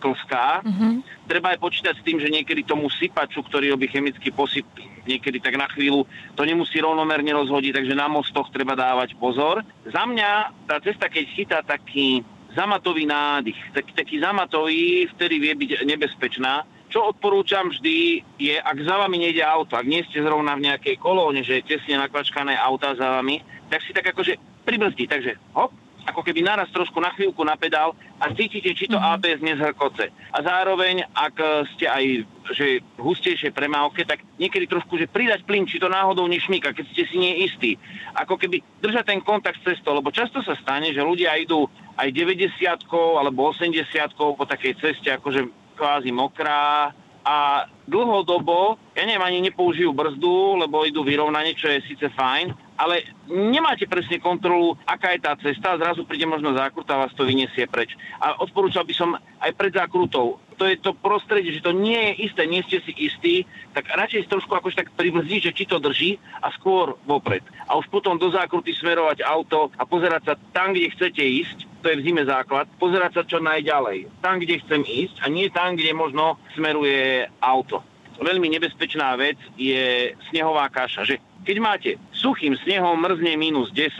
klská. 0.00 0.64
Mm-hmm. 0.64 0.92
Treba 1.28 1.52
aj 1.54 1.58
počítať 1.60 1.94
s 2.00 2.02
tým, 2.02 2.16
že 2.18 2.32
niekedy 2.32 2.64
tomu 2.64 2.88
sypaču, 2.88 3.44
ktorý 3.44 3.76
robí 3.76 3.86
chemický 3.86 4.32
posyp, 4.32 4.64
niekedy 5.04 5.38
tak 5.38 5.60
na 5.60 5.68
chvíľu, 5.68 6.08
to 6.34 6.42
nemusí 6.48 6.80
rovnomerne 6.80 7.30
rozhodiť, 7.36 7.76
takže 7.76 7.94
na 7.94 8.08
mostoch 8.08 8.48
treba 8.48 8.72
dávať 8.72 9.14
pozor. 9.20 9.60
Za 9.84 10.08
mňa 10.08 10.30
tá 10.64 10.80
cesta, 10.80 11.12
keď 11.12 11.24
chytá 11.36 11.58
taký 11.60 12.24
zamatový 12.54 13.06
nádych. 13.06 13.58
Tak, 13.74 13.84
taký 13.94 14.18
zamatový 14.18 15.06
vtedy 15.16 15.38
vie 15.38 15.54
byť 15.54 15.70
nebezpečná. 15.86 16.66
Čo 16.90 17.14
odporúčam 17.14 17.70
vždy 17.70 18.22
je, 18.34 18.58
ak 18.58 18.78
za 18.82 18.98
vami 18.98 19.22
nejde 19.22 19.46
auto, 19.46 19.78
ak 19.78 19.86
nie 19.86 20.02
ste 20.10 20.26
zrovna 20.26 20.58
v 20.58 20.66
nejakej 20.66 20.98
kolóne, 20.98 21.46
že 21.46 21.62
je 21.62 21.78
tesne 21.78 22.02
nakvačkané 22.02 22.58
auta 22.58 22.98
za 22.98 23.22
vami, 23.22 23.38
tak 23.70 23.86
si 23.86 23.94
tak 23.94 24.10
akože 24.10 24.34
pribrzdi, 24.66 25.06
takže 25.06 25.38
hop, 25.54 25.70
ako 26.10 26.26
keby 26.26 26.42
naraz 26.42 26.66
trošku 26.72 26.98
na 26.98 27.12
chvíľku 27.14 27.44
na 27.44 27.54
pedál 27.54 27.92
a 28.18 28.32
cítite, 28.32 28.72
či 28.72 28.88
to 28.88 28.96
mm-hmm. 28.96 29.14
ABS 29.20 29.40
nezhrkoce. 29.44 30.10
A 30.10 30.38
zároveň, 30.42 31.04
ak 31.12 31.34
e, 31.38 31.46
ste 31.76 31.86
aj 31.86 32.04
že 32.50 32.82
hustejšie 32.98 33.54
premávke, 33.54 34.02
tak 34.02 34.26
niekedy 34.40 34.66
trošku, 34.66 34.98
že 34.98 35.06
pridať 35.06 35.46
plyn, 35.46 35.70
či 35.70 35.78
to 35.78 35.86
náhodou 35.86 36.26
nešmíka, 36.26 36.74
keď 36.74 36.84
ste 36.90 37.06
si 37.06 37.16
nie 37.20 37.46
istí. 37.46 37.78
Ako 38.18 38.34
keby 38.34 38.58
držať 38.82 39.14
ten 39.14 39.20
kontakt 39.22 39.62
s 39.62 39.66
cestou, 39.70 39.94
lebo 39.94 40.10
často 40.10 40.42
sa 40.42 40.58
stane, 40.58 40.90
že 40.90 41.04
ľudia 41.04 41.38
idú 41.38 41.70
aj 42.00 42.08
90 42.08 42.88
alebo 43.20 43.52
80 43.52 43.84
po 44.16 44.44
takej 44.48 44.72
ceste, 44.80 45.12
akože 45.12 45.44
kvázi 45.76 46.08
mokrá, 46.08 46.96
a 47.20 47.68
dlhodobo, 47.84 48.80
ja 48.96 49.04
neviem, 49.04 49.20
ani 49.20 49.38
nepoužijú 49.52 49.92
brzdu, 49.92 50.64
lebo 50.64 50.88
idú 50.88 51.04
vyrovnanie, 51.04 51.52
čo 51.52 51.68
je 51.68 51.84
síce 51.84 52.08
fajn, 52.16 52.56
ale 52.80 53.04
nemáte 53.28 53.84
presne 53.84 54.16
kontrolu, 54.16 54.72
aká 54.88 55.12
je 55.12 55.20
tá 55.20 55.36
cesta, 55.36 55.76
zrazu 55.76 56.08
príde 56.08 56.24
možno 56.24 56.56
zákruta 56.56 56.96
a 56.96 57.00
vás 57.04 57.12
to 57.12 57.28
vyniesie 57.28 57.68
preč. 57.68 57.92
A 58.24 58.40
odporúčal 58.40 58.88
by 58.88 58.94
som 58.96 59.20
aj 59.44 59.52
pred 59.52 59.76
zákrutou, 59.76 60.40
to 60.56 60.64
je 60.64 60.80
to 60.80 60.96
prostredie, 60.96 61.52
že 61.52 61.64
to 61.64 61.76
nie 61.76 61.96
je 61.96 62.12
isté, 62.24 62.48
nie 62.48 62.64
ste 62.64 62.80
si 62.88 62.92
istí, 62.96 63.34
tak 63.76 63.88
radšej 63.92 64.28
trošku 64.32 64.52
akože 64.56 64.80
tak 64.80 64.92
pribrzdiť, 64.96 65.52
že 65.52 65.56
či 65.56 65.64
to 65.68 65.76
drží 65.76 66.16
a 66.40 66.48
skôr 66.56 66.96
vopred. 67.04 67.44
A 67.68 67.76
už 67.76 67.88
potom 67.92 68.16
do 68.16 68.32
zákruty 68.32 68.72
smerovať 68.72 69.24
auto 69.24 69.68
a 69.76 69.84
pozerať 69.84 70.22
sa 70.24 70.34
tam, 70.56 70.72
kde 70.72 70.92
chcete 70.92 71.20
ísť, 71.20 71.69
to 71.80 71.88
je 71.88 71.98
v 72.00 72.04
zime 72.04 72.22
základ, 72.28 72.68
pozerať 72.76 73.20
sa 73.20 73.22
čo 73.24 73.40
najďalej. 73.40 74.08
Tam, 74.20 74.36
kde 74.36 74.60
chcem 74.60 74.84
ísť 74.84 75.24
a 75.24 75.26
nie 75.32 75.48
tam, 75.48 75.74
kde 75.76 75.96
možno 75.96 76.36
smeruje 76.52 77.24
auto. 77.40 77.80
Veľmi 78.20 78.52
nebezpečná 78.52 79.16
vec 79.16 79.40
je 79.56 80.12
snehová 80.28 80.68
kaša, 80.68 81.08
že 81.08 81.16
keď 81.40 81.56
máte 81.56 81.90
suchým 82.12 82.52
snehom 82.60 83.00
mrzne 83.00 83.32
minus 83.40 83.72
10 83.72 83.96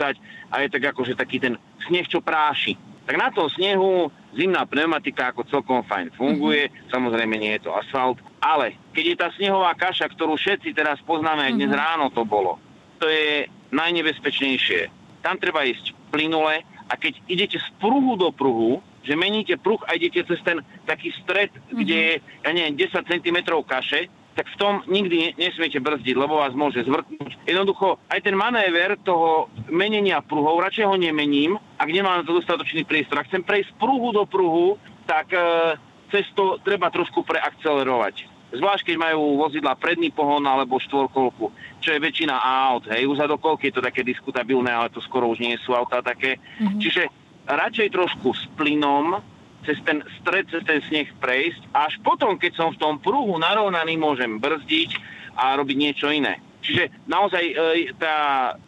a 0.53 0.55
je 0.61 0.67
tak 0.69 0.93
akože 0.93 1.17
taký 1.17 1.41
ten 1.41 1.57
sneh, 1.89 2.05
čo 2.05 2.21
práši, 2.21 2.77
tak 3.09 3.17
na 3.17 3.33
tom 3.33 3.49
snehu 3.49 4.13
zimná 4.37 4.63
pneumatika 4.69 5.33
ako 5.33 5.49
celkom 5.49 5.81
fajn 5.89 6.13
funguje, 6.13 6.69
mm-hmm. 6.69 6.89
samozrejme 6.93 7.35
nie 7.35 7.57
je 7.57 7.65
to 7.65 7.73
asfalt, 7.73 8.21
ale 8.39 8.77
keď 8.93 9.03
je 9.03 9.15
tá 9.17 9.27
snehová 9.33 9.73
kaša, 9.73 10.05
ktorú 10.13 10.37
všetci 10.37 10.77
teraz 10.77 11.01
poznáme, 11.01 11.49
aj 11.49 11.53
dnes 11.57 11.73
mm-hmm. 11.73 11.81
ráno 11.81 12.05
to 12.13 12.21
bolo, 12.21 12.61
to 13.01 13.09
je 13.09 13.49
najnebezpečnejšie. 13.73 14.93
Tam 15.25 15.41
treba 15.41 15.65
ísť 15.65 15.97
plynule 16.13 16.61
a 16.91 16.99
keď 16.99 17.13
idete 17.31 17.57
z 17.57 17.69
pruhu 17.79 18.19
do 18.19 18.35
pruhu, 18.35 18.83
že 19.07 19.15
meníte 19.15 19.55
pruh 19.55 19.79
a 19.87 19.95
idete 19.95 20.27
cez 20.27 20.43
ten 20.43 20.59
taký 20.83 21.15
stred, 21.23 21.55
mm-hmm. 21.55 21.77
kde 21.79 21.95
je, 21.95 22.13
ja 22.19 22.51
neviem, 22.51 22.75
10 22.75 23.07
cm 23.07 23.37
kaše, 23.63 24.11
tak 24.31 24.47
v 24.47 24.59
tom 24.59 24.73
nikdy 24.87 25.35
nesmiete 25.35 25.83
brzdiť, 25.83 26.15
lebo 26.15 26.39
vás 26.39 26.55
môže 26.55 26.87
zvrtnúť. 26.87 27.43
Jednoducho, 27.43 27.99
aj 28.07 28.19
ten 28.23 28.35
manéver 28.35 28.95
toho 29.03 29.51
menenia 29.67 30.23
pruhov, 30.23 30.63
radšej 30.63 30.87
ho 30.87 30.95
nemením, 30.95 31.59
ak 31.75 31.89
nemám 31.91 32.23
na 32.23 32.27
to 32.27 32.39
dostatočný 32.39 32.87
priestor. 32.87 33.19
Ak 33.19 33.27
chcem 33.27 33.43
prejsť 33.43 33.75
z 33.75 33.79
pruhu 33.79 34.15
do 34.15 34.23
pruhu, 34.23 34.79
tak 35.03 35.35
e, 35.35 35.75
cesto 36.15 36.63
treba 36.63 36.87
trošku 36.87 37.27
preakcelerovať. 37.27 38.30
Zvlášť, 38.51 38.91
keď 38.91 38.97
majú 38.99 39.39
vozidla 39.39 39.79
predný 39.79 40.11
pohon 40.11 40.43
alebo 40.43 40.75
štvorkolku, 40.83 41.51
čo 41.79 41.89
je 41.95 42.03
väčšina 42.03 42.35
aut. 42.35 42.83
Hej, 42.91 43.07
u 43.07 43.15
zadokolky 43.15 43.71
je 43.71 43.79
to 43.79 43.85
také 43.85 44.03
diskutabilné, 44.03 44.67
ale 44.67 44.91
to 44.91 44.99
skoro 44.99 45.31
už 45.31 45.39
nie 45.39 45.55
sú 45.63 45.71
autá 45.71 46.03
také. 46.03 46.35
Mm-hmm. 46.59 46.79
Čiže 46.83 47.03
radšej 47.47 47.87
trošku 47.95 48.35
s 48.35 48.43
plynom, 48.59 49.23
cez 49.63 49.79
ten 49.87 50.03
stred, 50.19 50.51
cez 50.51 50.61
ten 50.67 50.83
sneh 50.91 51.07
prejsť. 51.23 51.61
Až 51.71 51.95
potom, 52.03 52.35
keď 52.35 52.51
som 52.59 52.69
v 52.75 52.79
tom 52.81 52.99
pruhu 52.99 53.39
narovnaný, 53.39 53.95
môžem 53.95 54.41
brzdiť 54.41 54.99
a 55.39 55.55
robiť 55.55 55.77
niečo 55.79 56.11
iné. 56.11 56.43
Čiže 56.61 56.93
naozaj 57.09 57.43
e, 57.43 57.53
tá 57.97 58.17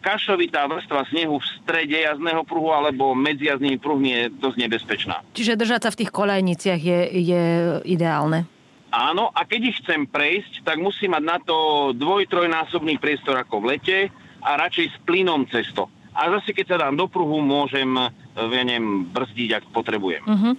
kašovitá 0.02 0.66
vrstva 0.66 1.06
snehu 1.14 1.38
v 1.38 1.46
strede 1.62 1.94
jazdného 2.02 2.42
pruhu 2.42 2.74
alebo 2.74 3.14
medzi 3.14 3.46
jazdnými 3.46 3.78
pruhmi 3.78 4.10
je 4.10 4.22
dosť 4.34 4.56
nebezpečná. 4.66 5.16
Čiže 5.30 5.54
držať 5.54 5.80
sa 5.86 5.90
v 5.94 5.98
tých 6.02 6.10
kolejniciach 6.10 6.80
je, 6.82 7.00
je 7.14 7.44
ideálne. 7.86 8.50
Áno, 8.94 9.34
a 9.34 9.42
keď 9.42 9.60
ich 9.74 9.78
chcem 9.82 10.06
prejsť, 10.06 10.62
tak 10.62 10.78
musím 10.78 11.18
mať 11.18 11.24
na 11.26 11.38
to 11.42 11.90
dvoj, 11.98 12.30
trojnásobný 12.30 13.02
priestor 13.02 13.34
ako 13.34 13.58
v 13.58 13.68
lete 13.74 13.98
a 14.38 14.54
radšej 14.54 14.86
s 14.94 14.96
plynom 15.02 15.50
cesto. 15.50 15.90
A 16.14 16.30
zase, 16.30 16.54
keď 16.54 16.66
sa 16.70 16.76
dám 16.86 16.94
do 16.94 17.10
pruhu, 17.10 17.42
môžem, 17.42 17.90
e, 17.98 18.06
ja 18.38 18.62
neviem, 18.62 19.02
brzdiť, 19.10 19.50
ak 19.50 19.64
potrebujem. 19.74 20.22
Uh-huh. 20.22 20.54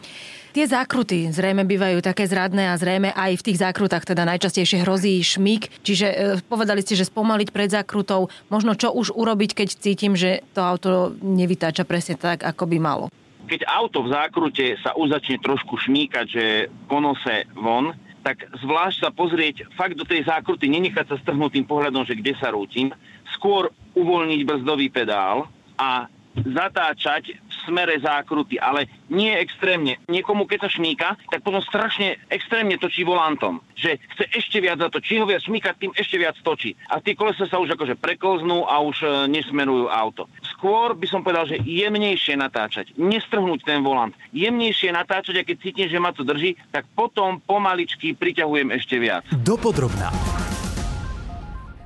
Tie 0.52 0.68
zákruty 0.68 1.32
zrejme 1.32 1.64
bývajú 1.64 2.04
také 2.04 2.28
zradné 2.28 2.72
a 2.72 2.80
zrejme 2.80 3.16
aj 3.16 3.40
v 3.40 3.46
tých 3.48 3.64
zákrutách 3.64 4.04
teda 4.04 4.28
najčastejšie 4.28 4.84
hrozí 4.84 5.16
šmík. 5.24 5.72
Čiže 5.80 6.08
e, 6.12 6.16
povedali 6.44 6.84
ste, 6.84 7.00
že 7.00 7.08
spomaliť 7.08 7.56
pred 7.56 7.72
zákrutou, 7.72 8.28
možno 8.52 8.76
čo 8.76 8.92
už 8.92 9.16
urobiť, 9.16 9.64
keď 9.64 9.68
cítim, 9.80 10.20
že 10.20 10.44
to 10.52 10.60
auto 10.60 11.16
nevytáča 11.24 11.88
presne 11.88 12.20
tak, 12.20 12.44
ako 12.44 12.68
by 12.68 12.78
malo. 12.84 13.06
Keď 13.48 13.64
auto 13.64 14.04
v 14.04 14.12
zákrute 14.12 14.76
sa 14.84 14.92
už 15.00 15.16
začne 15.16 15.40
trošku 15.40 15.80
šmíkať, 15.80 16.26
že 16.28 16.46
ponose 16.92 17.48
von, 17.56 17.96
tak 18.26 18.50
zvlášť 18.58 18.98
sa 19.06 19.10
pozrieť 19.14 19.70
fakt 19.78 19.94
do 19.94 20.02
tej 20.02 20.26
zákruty, 20.26 20.66
nenechať 20.66 21.14
sa 21.14 21.22
strhnutým 21.22 21.70
pohľadom, 21.70 22.10
že 22.10 22.18
kde 22.18 22.34
sa 22.42 22.50
rútim, 22.50 22.90
skôr 23.38 23.70
uvoľniť 23.94 24.42
brzdový 24.42 24.90
pedál 24.90 25.46
a 25.78 26.10
zatáčať 26.34 27.38
smere 27.66 27.98
zákruty, 28.00 28.62
ale 28.62 28.88
nie 29.12 29.34
extrémne. 29.34 29.98
Niekomu, 30.08 30.46
keď 30.46 30.66
sa 30.66 30.70
šmíka, 30.70 31.10
tak 31.30 31.42
potom 31.42 31.60
strašne 31.62 32.22
extrémne 32.32 32.78
točí 32.78 33.02
volantom. 33.02 33.60
Že 33.76 34.00
chce 34.16 34.26
ešte 34.32 34.58
viac 34.62 34.80
za 34.80 34.88
to. 34.88 35.02
Čím 35.02 35.26
ho 35.26 35.28
viac 35.28 35.44
šmíka, 35.44 35.76
tým 35.76 35.92
ešte 35.98 36.16
viac 36.22 36.38
točí. 36.42 36.78
A 36.88 37.02
tie 37.02 37.18
kolesa 37.18 37.50
sa 37.50 37.60
už 37.60 37.76
akože 37.76 37.98
preklznú 38.00 38.64
a 38.70 38.80
už 38.80 38.98
e, 39.04 39.08
nesmerujú 39.30 39.92
auto. 39.92 40.30
Skôr 40.56 40.96
by 40.96 41.08
som 41.10 41.22
povedal, 41.26 41.50
že 41.50 41.62
jemnejšie 41.66 42.38
natáčať. 42.40 42.96
Nestrhnúť 42.96 43.66
ten 43.66 43.82
volant. 43.84 44.16
Jemnejšie 44.32 44.94
natáčať 44.94 45.42
a 45.42 45.48
keď 45.48 45.56
cítim, 45.60 45.88
že 45.90 46.00
ma 46.00 46.16
to 46.16 46.24
drží, 46.24 46.56
tak 46.72 46.88
potom 46.94 47.42
pomaličky 47.44 48.16
priťahujem 48.16 48.72
ešte 48.72 48.96
viac. 49.02 49.26
Dopodrobná. 49.44 50.45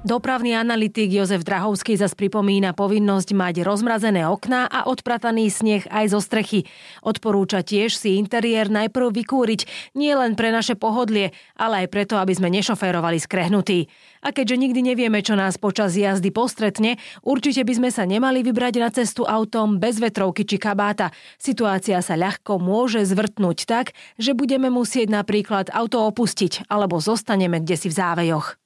Dopravný 0.10 0.58
analytik 0.58 1.14
Jozef 1.14 1.46
Drahovský 1.46 1.94
zas 1.94 2.18
pripomína 2.18 2.74
povinnosť 2.74 3.30
mať 3.30 3.62
rozmrazené 3.62 4.26
okná 4.26 4.66
a 4.66 4.90
odprataný 4.90 5.54
sneh 5.54 5.86
aj 5.86 6.18
zo 6.18 6.18
strechy. 6.18 6.66
Odporúča 7.06 7.62
tiež 7.62 7.94
si 7.94 8.18
interiér 8.18 8.74
najprv 8.74 9.14
vykúriť, 9.14 9.94
nie 9.94 10.10
len 10.18 10.34
pre 10.34 10.50
naše 10.50 10.74
pohodlie, 10.74 11.30
ale 11.54 11.86
aj 11.86 11.94
preto, 11.94 12.18
aby 12.18 12.34
sme 12.34 12.50
nešoférovali 12.50 13.22
skrehnutí. 13.22 13.86
A 14.26 14.34
keďže 14.34 14.58
nikdy 14.58 14.82
nevieme, 14.82 15.22
čo 15.22 15.38
nás 15.38 15.62
počas 15.62 15.94
jazdy 15.94 16.34
postretne, 16.34 16.98
určite 17.22 17.62
by 17.62 17.74
sme 17.78 17.90
sa 17.94 18.02
nemali 18.10 18.42
vybrať 18.42 18.82
na 18.82 18.90
cestu 18.90 19.30
autom 19.30 19.78
bez 19.78 20.02
vetrovky 20.02 20.42
či 20.42 20.58
kabáta. 20.58 21.14
Situácia 21.38 22.02
sa 22.02 22.18
ľahko 22.18 22.58
môže 22.58 23.06
zvrtnúť 23.06 23.70
tak, 23.70 23.94
že 24.18 24.34
budeme 24.34 24.74
musieť 24.74 25.14
napríklad 25.14 25.70
auto 25.70 26.02
opustiť 26.10 26.66
alebo 26.66 26.98
zostaneme 26.98 27.62
kde 27.62 27.78
si 27.78 27.94
v 27.94 27.98
závejoch. 28.02 28.58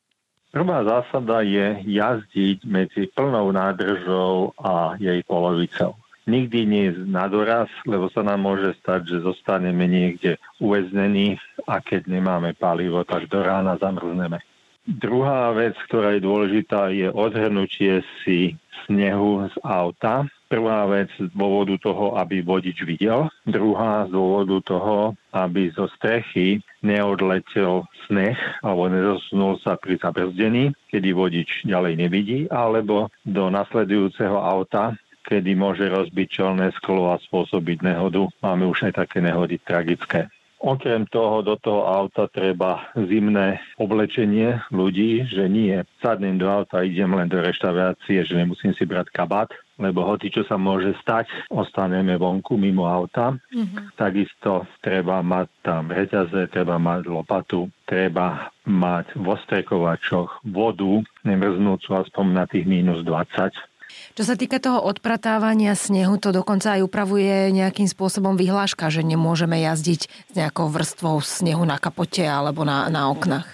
Prvá 0.53 0.85
zásada 0.85 1.41
je 1.41 1.81
jazdiť 1.81 2.61
medzi 2.69 3.09
plnou 3.09 3.49
nádržou 3.49 4.53
a 4.61 4.93
jej 5.01 5.25
polovicou. 5.25 5.97
Nikdy 6.29 6.59
nie 6.69 6.83
je 6.93 7.09
na 7.09 7.25
doraz, 7.25 7.73
lebo 7.89 8.05
sa 8.13 8.21
nám 8.21 8.45
môže 8.45 8.77
stať, 8.77 9.09
že 9.09 9.25
zostaneme 9.25 9.89
niekde 9.89 10.37
uväznení 10.61 11.41
a 11.65 11.81
keď 11.81 12.05
nemáme 12.05 12.53
palivo, 12.53 13.01
tak 13.01 13.33
do 13.33 13.41
rána 13.41 13.81
zamrzneme. 13.81 14.45
Druhá 14.85 15.49
vec, 15.57 15.73
ktorá 15.89 16.13
je 16.13 16.21
dôležitá, 16.21 16.93
je 16.93 17.09
odhrnutie 17.09 18.05
si 18.21 18.53
snehu 18.85 19.49
z 19.49 19.55
auta. 19.65 20.29
Prvá 20.53 20.85
vec 20.85 21.09
z 21.17 21.33
dôvodu 21.33 21.73
toho, 21.81 22.13
aby 22.13 22.45
vodič 22.45 22.85
videl. 22.85 23.25
Druhá 23.41 24.05
z 24.05 24.13
dôvodu 24.13 24.61
toho, 24.61 25.17
aby 25.33 25.73
zo 25.73 25.89
strechy 25.97 26.61
neodletel 26.85 27.89
sneh 28.05 28.37
alebo 28.61 28.85
nezosunul 28.85 29.57
sa 29.65 29.81
pri 29.81 29.97
zabrzdení, 29.97 30.77
kedy 30.93 31.09
vodič 31.09 31.65
ďalej 31.65 31.93
nevidí, 31.97 32.39
alebo 32.53 33.09
do 33.25 33.49
nasledujúceho 33.49 34.37
auta, 34.37 34.93
kedy 35.25 35.57
môže 35.57 35.89
rozbiť 35.89 36.27
čelné 36.29 36.69
sklo 36.77 37.09
a 37.09 37.17
spôsobiť 37.17 37.81
nehodu. 37.81 38.29
Máme 38.45 38.69
už 38.69 38.93
aj 38.93 39.09
také 39.09 39.25
nehody 39.25 39.57
tragické. 39.57 40.29
Okrem 40.63 41.03
toho 41.11 41.43
do 41.43 41.59
toho 41.59 41.83
auta 41.83 42.29
treba 42.31 42.87
zimné 42.95 43.59
oblečenie 43.75 44.63
ľudí, 44.71 45.27
že 45.27 45.51
nie 45.51 45.75
sadnem 45.99 46.39
do 46.39 46.47
auta, 46.47 46.87
idem 46.87 47.11
len 47.11 47.27
do 47.27 47.43
reštaurácie, 47.43 48.23
že 48.23 48.37
nemusím 48.37 48.71
si 48.71 48.87
brať 48.87 49.11
kabát, 49.11 49.51
lebo 49.81 50.05
hoci 50.05 50.29
čo 50.29 50.45
sa 50.45 50.59
môže 50.59 50.93
stať, 51.01 51.29
ostaneme 51.49 52.17
vonku 52.17 52.57
mimo 52.57 52.85
auta. 52.85 53.33
Mm-hmm. 53.53 53.97
Takisto 53.97 54.69
treba 54.85 55.25
mať 55.25 55.47
tam 55.65 55.89
reťaze, 55.89 56.49
treba 56.53 56.77
mať 56.77 57.09
lopatu, 57.09 57.69
treba 57.89 58.53
mať 58.69 59.17
v 59.17 59.25
ostrekovačoch 59.25 60.45
vodu, 60.49 61.01
nemrznúcu 61.25 61.89
aspoň 61.89 62.25
na 62.29 62.45
tých 62.45 62.65
minus 62.69 63.01
20 63.01 63.73
čo 64.13 64.25
sa 64.25 64.33
týka 64.33 64.57
toho 64.57 64.81
odpratávania 64.81 65.77
snehu, 65.77 66.17
to 66.17 66.33
dokonca 66.33 66.77
aj 66.77 66.81
upravuje 66.81 67.53
nejakým 67.53 67.85
spôsobom 67.85 68.33
vyhláška, 68.33 68.89
že 68.89 69.05
nemôžeme 69.05 69.61
jazdiť 69.61 70.01
s 70.09 70.33
nejakou 70.33 70.69
vrstvou 70.69 71.21
snehu 71.21 71.61
na 71.65 71.77
kapote 71.77 72.25
alebo 72.25 72.65
na, 72.65 72.89
na 72.89 73.09
oknách. 73.13 73.45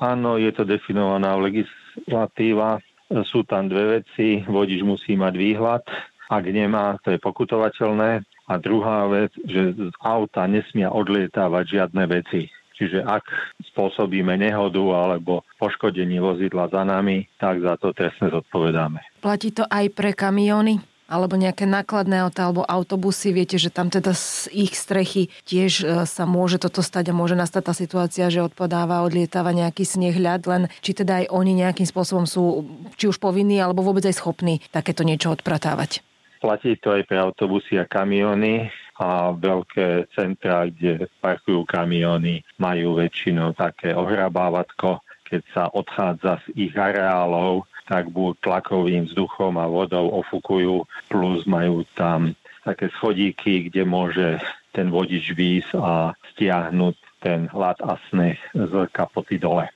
Áno, 0.00 0.36
je 0.36 0.50
to 0.52 0.68
definovaná 0.68 1.36
legislatíva. 1.36 2.80
Sú 3.28 3.44
tam 3.44 3.68
dve 3.68 4.00
veci. 4.00 4.40
Vodič 4.44 4.80
musí 4.80 5.18
mať 5.18 5.34
výhľad 5.36 5.84
Ak 6.32 6.48
nemá, 6.48 6.96
to 7.04 7.12
je 7.12 7.20
pokutovateľné. 7.20 8.24
A 8.48 8.52
druhá 8.60 9.08
vec, 9.08 9.32
že 9.44 9.72
z 9.72 9.96
auta 10.04 10.44
nesmia 10.44 10.92
odlietávať 10.92 11.64
žiadne 11.80 12.04
veci. 12.08 12.48
Čiže 12.74 13.06
ak 13.06 13.24
spôsobíme 13.72 14.34
nehodu 14.34 14.82
alebo 14.92 15.46
poškodenie 15.62 16.18
vozidla 16.18 16.68
za 16.68 16.82
nami, 16.82 17.24
tak 17.38 17.62
za 17.62 17.78
to 17.78 17.94
trestne 17.94 18.34
zodpovedáme. 18.34 19.00
Platí 19.22 19.54
to 19.54 19.64
aj 19.70 19.94
pre 19.94 20.12
kamióny? 20.12 20.82
Alebo 21.04 21.36
nejaké 21.36 21.68
nákladné 21.68 22.24
auta 22.24 22.48
alebo 22.48 22.64
autobusy, 22.64 23.36
viete, 23.36 23.60
že 23.60 23.68
tam 23.68 23.92
teda 23.92 24.16
z 24.16 24.48
ich 24.52 24.72
strechy 24.72 25.28
tiež 25.44 25.72
e, 25.84 25.84
sa 26.08 26.24
môže 26.24 26.56
toto 26.56 26.80
stať 26.80 27.12
a 27.12 27.16
môže 27.16 27.36
nastať 27.36 27.62
tá 27.64 27.74
situácia, 27.76 28.32
že 28.32 28.40
odpadáva, 28.40 29.04
odlietáva 29.04 29.52
nejaký 29.52 29.84
sneh 29.84 30.16
ľad, 30.16 30.48
len 30.48 30.62
či 30.80 30.96
teda 30.96 31.24
aj 31.24 31.26
oni 31.28 31.52
nejakým 31.60 31.84
spôsobom 31.84 32.24
sú 32.24 32.64
či 32.96 33.08
už 33.08 33.20
povinní 33.20 33.60
alebo 33.60 33.84
vôbec 33.84 34.04
aj 34.08 34.16
schopní 34.16 34.64
takéto 34.72 35.04
niečo 35.04 35.28
odpratávať. 35.32 36.00
Platí 36.40 36.76
to 36.76 36.92
aj 36.92 37.08
pre 37.08 37.16
autobusy 37.20 37.80
a 37.80 37.88
kamiony 37.88 38.68
a 39.00 39.32
veľké 39.32 40.12
centrá, 40.12 40.68
kde 40.68 41.08
parkujú 41.18 41.64
kamiony, 41.66 42.44
majú 42.60 43.00
väčšinou 43.00 43.56
také 43.56 43.96
ohrabávatko, 43.96 45.02
keď 45.24 45.42
sa 45.50 45.64
odchádza 45.72 46.38
z 46.46 46.68
ich 46.68 46.74
areálov, 46.76 47.66
tak 47.84 48.08
buď 48.10 48.40
tlakovým 48.40 49.08
vzduchom 49.10 49.60
a 49.60 49.68
vodou 49.68 50.08
ofukujú, 50.24 50.88
plus 51.12 51.44
majú 51.44 51.84
tam 51.96 52.32
také 52.64 52.88
schodíky, 52.96 53.68
kde 53.68 53.84
môže 53.84 54.40
ten 54.72 54.88
vodič 54.88 55.36
výjsť 55.36 55.76
a 55.78 56.16
stiahnuť 56.34 56.96
ten 57.20 57.46
lat 57.52 57.78
a 57.84 58.00
sneh 58.10 58.40
z 58.52 58.72
kapoty 58.90 59.38
dole. 59.38 59.68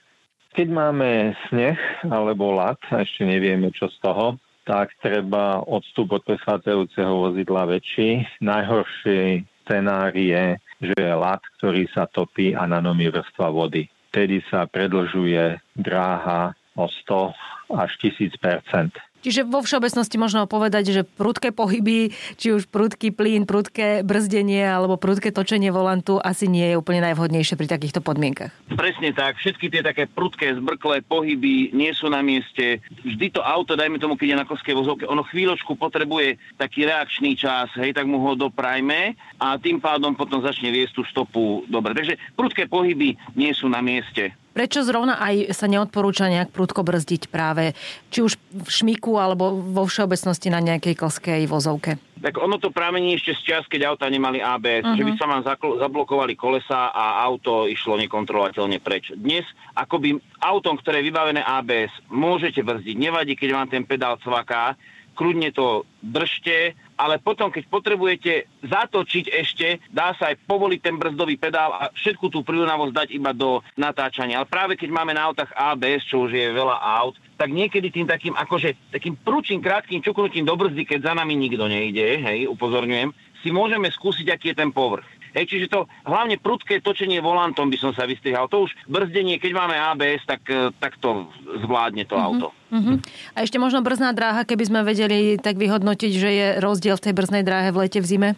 Keď 0.56 0.68
máme 0.74 1.38
sneh 1.46 1.78
alebo 2.08 2.50
lat, 2.56 2.80
a 2.90 3.04
ešte 3.04 3.22
nevieme 3.22 3.70
čo 3.70 3.86
z 3.86 3.96
toho, 4.02 4.40
tak 4.66 4.92
treba 5.00 5.64
odstup 5.64 6.12
od 6.12 6.22
prechádzajúceho 6.28 7.30
vozidla 7.30 7.64
väčší. 7.64 8.26
Najhorší 8.44 9.48
scenár 9.64 10.12
je, 10.12 10.60
že 10.80 10.96
je 10.96 11.14
lat, 11.14 11.40
ktorý 11.56 11.88
sa 11.94 12.04
topí 12.04 12.52
a 12.52 12.68
na 12.68 12.84
ňom 12.84 13.00
je 13.00 13.08
vrstva 13.08 13.48
vody. 13.48 13.88
Tedy 14.12 14.44
sa 14.52 14.68
predlžuje 14.68 15.60
dráha 15.72 16.52
o 16.78 16.86
100 16.86 17.34
až 17.74 17.90
1000% 18.00 19.08
Čiže 19.18 19.50
vo 19.50 19.66
všeobecnosti 19.66 20.14
možno 20.14 20.46
povedať, 20.46 20.94
že 20.94 21.02
prudké 21.02 21.50
pohyby, 21.50 22.14
či 22.38 22.54
už 22.54 22.70
prudký 22.70 23.10
plyn, 23.10 23.50
prudké 23.50 24.06
brzdenie 24.06 24.62
alebo 24.62 24.94
prudké 24.94 25.34
točenie 25.34 25.74
volantu 25.74 26.22
asi 26.22 26.46
nie 26.46 26.70
je 26.70 26.78
úplne 26.78 27.02
najvhodnejšie 27.02 27.58
pri 27.58 27.66
takýchto 27.66 27.98
podmienkach. 27.98 28.54
Presne 28.78 29.10
tak. 29.10 29.42
Všetky 29.42 29.74
tie 29.74 29.82
také 29.82 30.06
prudké, 30.06 30.54
zbrklé 30.54 31.02
pohyby 31.02 31.74
nie 31.74 31.90
sú 31.90 32.06
na 32.06 32.22
mieste. 32.22 32.78
Vždy 33.02 33.34
to 33.34 33.42
auto, 33.42 33.74
dajme 33.74 33.98
tomu, 33.98 34.14
keď 34.14 34.28
je 34.30 34.40
na 34.40 34.46
koskej 34.46 34.74
vozovke, 34.78 35.02
ono 35.10 35.26
chvíľočku 35.26 35.74
potrebuje 35.74 36.38
taký 36.54 36.86
reakčný 36.86 37.34
čas, 37.34 37.74
hej, 37.74 37.90
tak 37.90 38.06
mu 38.06 38.22
ho 38.22 38.38
doprajme 38.38 39.18
a 39.42 39.58
tým 39.58 39.82
pádom 39.82 40.14
potom 40.14 40.38
začne 40.46 40.70
viesť 40.70 40.94
tú 40.94 41.02
stopu 41.10 41.66
dobre. 41.66 41.90
Takže 41.90 42.38
prudké 42.38 42.70
pohyby 42.70 43.18
nie 43.34 43.50
sú 43.50 43.66
na 43.66 43.82
mieste. 43.82 44.30
Prečo 44.58 44.82
zrovna 44.82 45.22
aj 45.22 45.54
sa 45.54 45.70
neodporúča 45.70 46.26
nejak 46.26 46.50
prudko 46.50 46.82
brzdiť 46.82 47.30
práve, 47.30 47.78
či 48.10 48.26
už 48.26 48.34
v 48.50 48.66
šmiku 48.66 49.14
alebo 49.14 49.54
vo 49.54 49.86
všeobecnosti 49.86 50.50
na 50.50 50.58
nejakej 50.58 50.98
klskej 50.98 51.46
vozovke? 51.46 51.94
Tak 52.18 52.34
ono 52.42 52.58
to 52.58 52.74
pramení 52.74 53.14
ešte 53.14 53.38
z 53.38 53.54
čas, 53.54 53.62
keď 53.70 53.94
auta 53.94 54.10
nemali 54.10 54.42
ABS, 54.42 54.82
uh-huh. 54.82 54.98
že 54.98 55.06
by 55.06 55.12
mhm. 55.14 55.18
sa 55.22 55.26
vám 55.30 55.42
zakl- 55.46 55.78
zablokovali 55.78 56.34
kolesa 56.34 56.90
a 56.90 57.22
auto 57.22 57.70
išlo 57.70 57.94
nekontrolovateľne 58.02 58.82
preč. 58.82 59.14
Dnes 59.14 59.46
akoby 59.78 60.18
autom, 60.42 60.74
ktoré 60.74 61.06
je 61.06 61.14
vybavené 61.14 61.38
ABS, 61.38 61.94
môžete 62.10 62.58
brzdiť. 62.66 62.98
Nevadí, 62.98 63.38
keď 63.38 63.54
vám 63.54 63.70
ten 63.70 63.86
pedál 63.86 64.18
cvaká, 64.18 64.74
kľudne 65.14 65.54
to 65.54 65.86
držte, 66.02 66.74
ale 66.98 67.22
potom, 67.22 67.54
keď 67.54 67.64
potrebujete 67.70 68.50
zatočiť 68.66 69.30
ešte, 69.30 69.78
dá 69.94 70.12
sa 70.18 70.34
aj 70.34 70.42
povoliť 70.50 70.80
ten 70.82 70.98
brzdový 70.98 71.38
pedál 71.38 71.70
a 71.78 71.94
všetku 71.94 72.26
tú 72.28 72.42
príľunavosť 72.42 72.92
dať 72.92 73.08
iba 73.14 73.30
do 73.30 73.62
natáčania. 73.78 74.42
Ale 74.42 74.50
práve 74.50 74.74
keď 74.74 74.90
máme 74.90 75.14
na 75.14 75.30
autách 75.30 75.54
ABS, 75.54 76.02
čo 76.10 76.26
už 76.26 76.34
je 76.34 76.50
veľa 76.50 76.76
aut, 76.82 77.14
tak 77.38 77.54
niekedy 77.54 77.94
tým 77.94 78.10
takým 78.10 78.34
akože 78.34 78.90
takým 78.90 79.14
prúčim 79.14 79.62
krátkým 79.62 80.02
čuknutím 80.02 80.42
do 80.42 80.58
brzdy, 80.58 80.82
keď 80.82 81.08
za 81.08 81.12
nami 81.14 81.38
nikto 81.38 81.70
nejde, 81.70 82.18
hej, 82.18 82.50
upozorňujem, 82.50 83.14
si 83.38 83.54
môžeme 83.54 83.86
skúsiť, 83.86 84.26
aký 84.34 84.50
je 84.50 84.58
ten 84.58 84.74
povrch. 84.74 85.06
Hej, 85.38 85.54
čiže 85.54 85.70
to 85.70 85.86
hlavne 86.02 86.34
prudké 86.42 86.82
točenie 86.82 87.22
volantom 87.22 87.70
by 87.70 87.78
som 87.78 87.94
sa 87.94 88.10
vystrihal. 88.10 88.50
To 88.50 88.66
už 88.66 88.74
brzdenie, 88.90 89.38
keď 89.38 89.54
máme 89.54 89.78
ABS, 89.78 90.26
tak, 90.26 90.42
e, 90.50 90.74
tak 90.82 90.98
to 90.98 91.30
zvládne 91.62 92.02
to 92.10 92.18
mm-hmm. 92.18 92.26
auto. 92.26 92.48
Mm-hmm. 92.74 92.96
A 93.38 93.46
ešte 93.46 93.62
možno 93.62 93.86
brzná 93.86 94.10
dráha, 94.18 94.42
keby 94.42 94.66
sme 94.66 94.80
vedeli 94.82 95.38
tak 95.38 95.54
vyhodnotiť, 95.54 96.10
že 96.10 96.30
je 96.34 96.48
rozdiel 96.58 96.98
v 96.98 97.04
tej 97.06 97.14
brznej 97.14 97.46
dráhe 97.46 97.70
v 97.70 97.86
lete, 97.86 98.02
v 98.02 98.10
zime? 98.10 98.30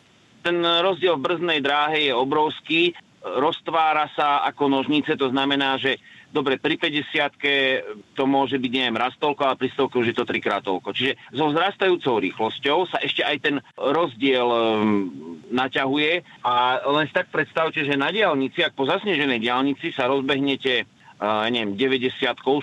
Ten 0.45 0.61
rozdiel 0.61 1.17
v 1.17 1.25
brznej 1.25 1.65
dráhe 1.65 2.05
je 2.05 2.13
obrovský. 2.13 2.93
Roztvára 3.25 4.13
sa 4.13 4.45
ako 4.45 4.69
nožnice, 4.69 5.17
to 5.17 5.33
znamená, 5.33 5.81
že 5.81 5.97
dobre, 6.31 6.57
pri 6.57 6.79
50 6.79 8.15
to 8.15 8.23
môže 8.25 8.57
byť, 8.57 8.73
neviem, 8.73 8.97
raz 8.99 9.15
toľko, 9.19 9.43
ale 9.45 9.61
pri 9.61 9.69
stovke 9.75 9.99
už 9.99 10.15
je 10.15 10.17
to 10.17 10.25
trikrát 10.27 10.63
toľko. 10.63 10.95
Čiže 10.95 11.13
so 11.35 11.51
vzrastajúcou 11.51 12.15
rýchlosťou 12.23 12.79
sa 12.87 12.99
ešte 13.03 13.23
aj 13.27 13.37
ten 13.43 13.57
rozdiel 13.77 14.47
um, 14.47 15.11
naťahuje 15.51 16.23
a 16.47 16.81
len 16.87 17.05
si 17.11 17.15
tak 17.15 17.29
predstavte, 17.29 17.83
že 17.83 17.99
na 17.99 18.15
diálnici, 18.15 18.63
ak 18.63 18.79
po 18.79 18.87
zasneženej 18.87 19.43
diálnici 19.43 19.91
sa 19.91 20.07
rozbehnete 20.07 20.87
uh, 20.87 21.47
neviem, 21.51 21.75
90 21.77 22.15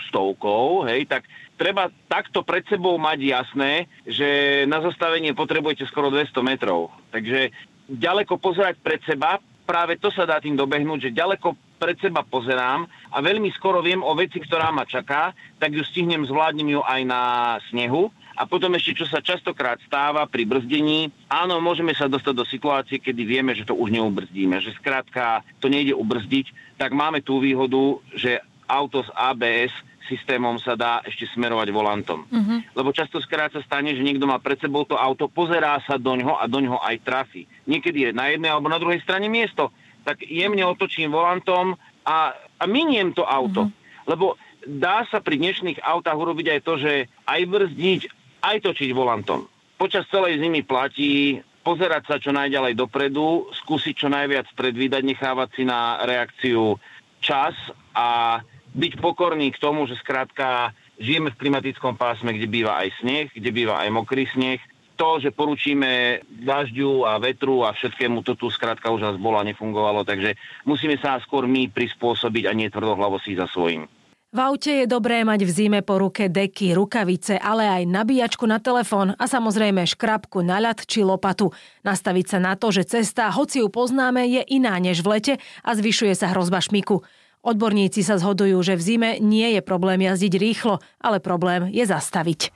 stovkou, 0.10 0.88
hej, 0.88 1.06
tak 1.06 1.28
treba 1.60 1.92
takto 2.08 2.42
pred 2.42 2.64
sebou 2.70 2.96
mať 2.96 3.20
jasné, 3.20 3.92
že 4.08 4.64
na 4.70 4.80
zastavenie 4.80 5.36
potrebujete 5.36 5.86
skoro 5.90 6.14
200 6.14 6.32
metrov. 6.46 6.94
Takže 7.12 7.52
ďaleko 7.90 8.40
pozerať 8.40 8.80
pred 8.80 9.02
seba, 9.04 9.42
práve 9.68 10.00
to 10.00 10.08
sa 10.14 10.24
dá 10.24 10.40
tým 10.40 10.56
dobehnúť, 10.56 11.12
že 11.12 11.18
ďaleko 11.18 11.67
pred 11.78 11.96
seba 12.02 12.26
pozerám 12.26 12.90
a 13.14 13.18
veľmi 13.22 13.54
skoro 13.54 13.80
viem 13.86 14.02
o 14.02 14.12
veci, 14.18 14.42
ktorá 14.42 14.74
ma 14.74 14.84
čaká, 14.84 15.32
tak 15.62 15.72
ju 15.72 15.86
stihnem, 15.86 16.26
zvládnem 16.26 16.78
ju 16.78 16.82
aj 16.82 17.02
na 17.06 17.22
snehu. 17.70 18.10
A 18.38 18.46
potom 18.46 18.70
ešte, 18.78 19.02
čo 19.02 19.06
sa 19.10 19.18
častokrát 19.18 19.82
stáva 19.82 20.30
pri 20.30 20.46
brzdení, 20.46 21.10
áno, 21.26 21.58
môžeme 21.58 21.90
sa 21.98 22.06
dostať 22.06 22.34
do 22.38 22.46
situácie, 22.46 23.02
kedy 23.02 23.26
vieme, 23.26 23.58
že 23.58 23.66
to 23.66 23.74
už 23.74 23.90
neubrzdíme, 23.90 24.62
že 24.62 24.78
skrátka 24.78 25.42
to 25.58 25.66
nejde 25.66 25.98
ubrzdiť, 25.98 26.78
tak 26.78 26.94
máme 26.94 27.26
tú 27.26 27.42
výhodu, 27.42 27.98
že 28.14 28.38
auto 28.70 29.02
s 29.02 29.10
ABS 29.18 29.74
systémom 30.08 30.56
sa 30.58 30.80
dá 30.80 31.04
ešte 31.04 31.28
smerovať 31.36 31.68
volantom. 31.76 32.24
Uh-huh. 32.24 32.64
Lebo 32.74 32.96
často 32.96 33.20
skrát 33.20 33.52
sa 33.52 33.60
stane, 33.60 33.92
že 33.92 34.06
niekto 34.06 34.24
má 34.24 34.40
pred 34.40 34.56
sebou 34.58 34.88
to 34.88 34.96
auto, 34.96 35.28
pozerá 35.28 35.78
sa 35.84 36.00
do 36.00 36.16
ňoho 36.16 36.40
a 36.40 36.48
do 36.48 36.64
ňoho 36.64 36.80
aj 36.80 37.04
trafí. 37.04 37.44
Niekedy 37.68 38.10
je 38.10 38.10
na 38.16 38.32
jednej 38.32 38.50
alebo 38.50 38.72
na 38.72 38.80
druhej 38.80 39.04
strane 39.04 39.28
miesto 39.28 39.70
tak 40.08 40.24
jemne 40.24 40.64
otočím 40.64 41.12
volantom 41.12 41.76
a, 42.08 42.32
a 42.32 42.64
miniem 42.64 43.12
to 43.12 43.28
auto. 43.28 43.68
Mm-hmm. 43.68 44.08
Lebo 44.08 44.40
dá 44.64 45.04
sa 45.12 45.20
pri 45.20 45.36
dnešných 45.36 45.84
autách 45.84 46.16
urobiť 46.16 46.48
aj 46.56 46.60
to, 46.64 46.74
že 46.80 46.94
aj 47.28 47.42
brzdiť, 47.44 48.02
aj 48.40 48.58
točiť 48.64 48.90
volantom. 48.96 49.52
Počas 49.76 50.08
celej 50.08 50.40
zimy 50.40 50.64
platí 50.64 51.44
pozerať 51.68 52.04
sa 52.08 52.16
čo 52.16 52.32
najďalej 52.32 52.80
dopredu, 52.80 53.52
skúsiť 53.52 53.94
čo 54.00 54.08
najviac 54.08 54.48
predvídať, 54.56 55.04
nechávať 55.04 55.50
si 55.60 55.64
na 55.68 56.00
reakciu 56.08 56.80
čas 57.20 57.52
a 57.92 58.40
byť 58.72 59.04
pokorný 59.04 59.52
k 59.52 59.60
tomu, 59.60 59.84
že 59.84 60.00
skrátka 60.00 60.72
žijeme 60.96 61.36
v 61.36 61.40
klimatickom 61.44 62.00
pásme, 62.00 62.32
kde 62.32 62.48
býva 62.48 62.80
aj 62.80 63.04
sneh, 63.04 63.28
kde 63.36 63.52
býva 63.52 63.84
aj 63.84 63.92
mokrý 63.92 64.24
sneh 64.32 64.64
to, 64.98 65.22
že 65.22 65.30
poručíme 65.30 66.26
dažďu 66.26 67.06
a 67.06 67.22
vetru 67.22 67.62
a 67.62 67.72
všetkému, 67.72 68.26
to 68.26 68.34
tu 68.34 68.50
skrátka 68.50 68.90
už 68.90 69.06
nás 69.06 69.16
bolo 69.22 69.38
a 69.38 69.46
nefungovalo, 69.46 70.02
takže 70.02 70.34
musíme 70.66 70.98
sa 70.98 71.22
skôr 71.22 71.46
my 71.46 71.70
prispôsobiť 71.70 72.50
a 72.50 72.58
nie 72.58 72.74
tvrdohlavo 72.74 73.22
si 73.22 73.38
za 73.38 73.46
svojím. 73.46 73.86
V 74.28 74.44
aute 74.44 74.84
je 74.84 74.92
dobré 74.92 75.24
mať 75.24 75.48
v 75.48 75.52
zime 75.56 75.80
po 75.80 76.04
ruke 76.04 76.28
deky, 76.28 76.76
rukavice, 76.76 77.40
ale 77.40 77.64
aj 77.64 77.88
nabíjačku 77.88 78.44
na 78.44 78.60
telefón 78.60 79.16
a 79.16 79.24
samozrejme 79.24 79.88
škrabku 79.88 80.44
na 80.44 80.60
ľad 80.60 80.84
či 80.84 81.00
lopatu. 81.00 81.56
Nastaviť 81.88 82.36
sa 82.36 82.38
na 82.44 82.60
to, 82.60 82.68
že 82.76 82.92
cesta, 82.92 83.32
hoci 83.32 83.64
ju 83.64 83.72
poznáme, 83.72 84.28
je 84.28 84.44
iná 84.52 84.76
než 84.84 85.00
v 85.00 85.16
lete 85.16 85.34
a 85.64 85.70
zvyšuje 85.72 86.12
sa 86.12 86.36
hrozba 86.36 86.60
šmiku. 86.60 87.08
Odborníci 87.40 88.04
sa 88.04 88.20
zhodujú, 88.20 88.60
že 88.60 88.76
v 88.76 88.84
zime 88.84 89.10
nie 89.24 89.56
je 89.56 89.62
problém 89.64 90.04
jazdiť 90.04 90.34
rýchlo, 90.36 90.84
ale 91.00 91.24
problém 91.24 91.72
je 91.72 91.88
zastaviť. 91.88 92.52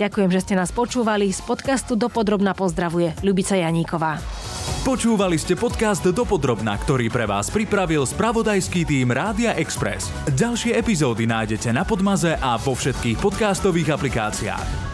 Ďakujem, 0.00 0.30
že 0.32 0.40
ste 0.40 0.54
nás 0.56 0.72
počúvali. 0.72 1.28
Z 1.28 1.44
podcastu 1.44 1.92
Dopodrobna 1.92 2.56
pozdravuje 2.56 3.12
Ľubica 3.20 3.52
Janíková. 3.52 4.16
Počúvali 4.80 5.36
ste 5.36 5.60
podcast 5.60 6.00
Dopodrobna, 6.00 6.80
ktorý 6.80 7.12
pre 7.12 7.28
vás 7.28 7.52
pripravil 7.52 8.08
spravodajský 8.08 8.88
tým 8.88 9.12
Rádia 9.12 9.52
Express. 9.60 10.08
Ďalšie 10.32 10.72
epizódy 10.72 11.28
nájdete 11.28 11.68
na 11.76 11.84
Podmaze 11.84 12.32
a 12.40 12.56
vo 12.56 12.72
všetkých 12.72 13.20
podcastových 13.20 13.92
aplikáciách. 13.92 14.89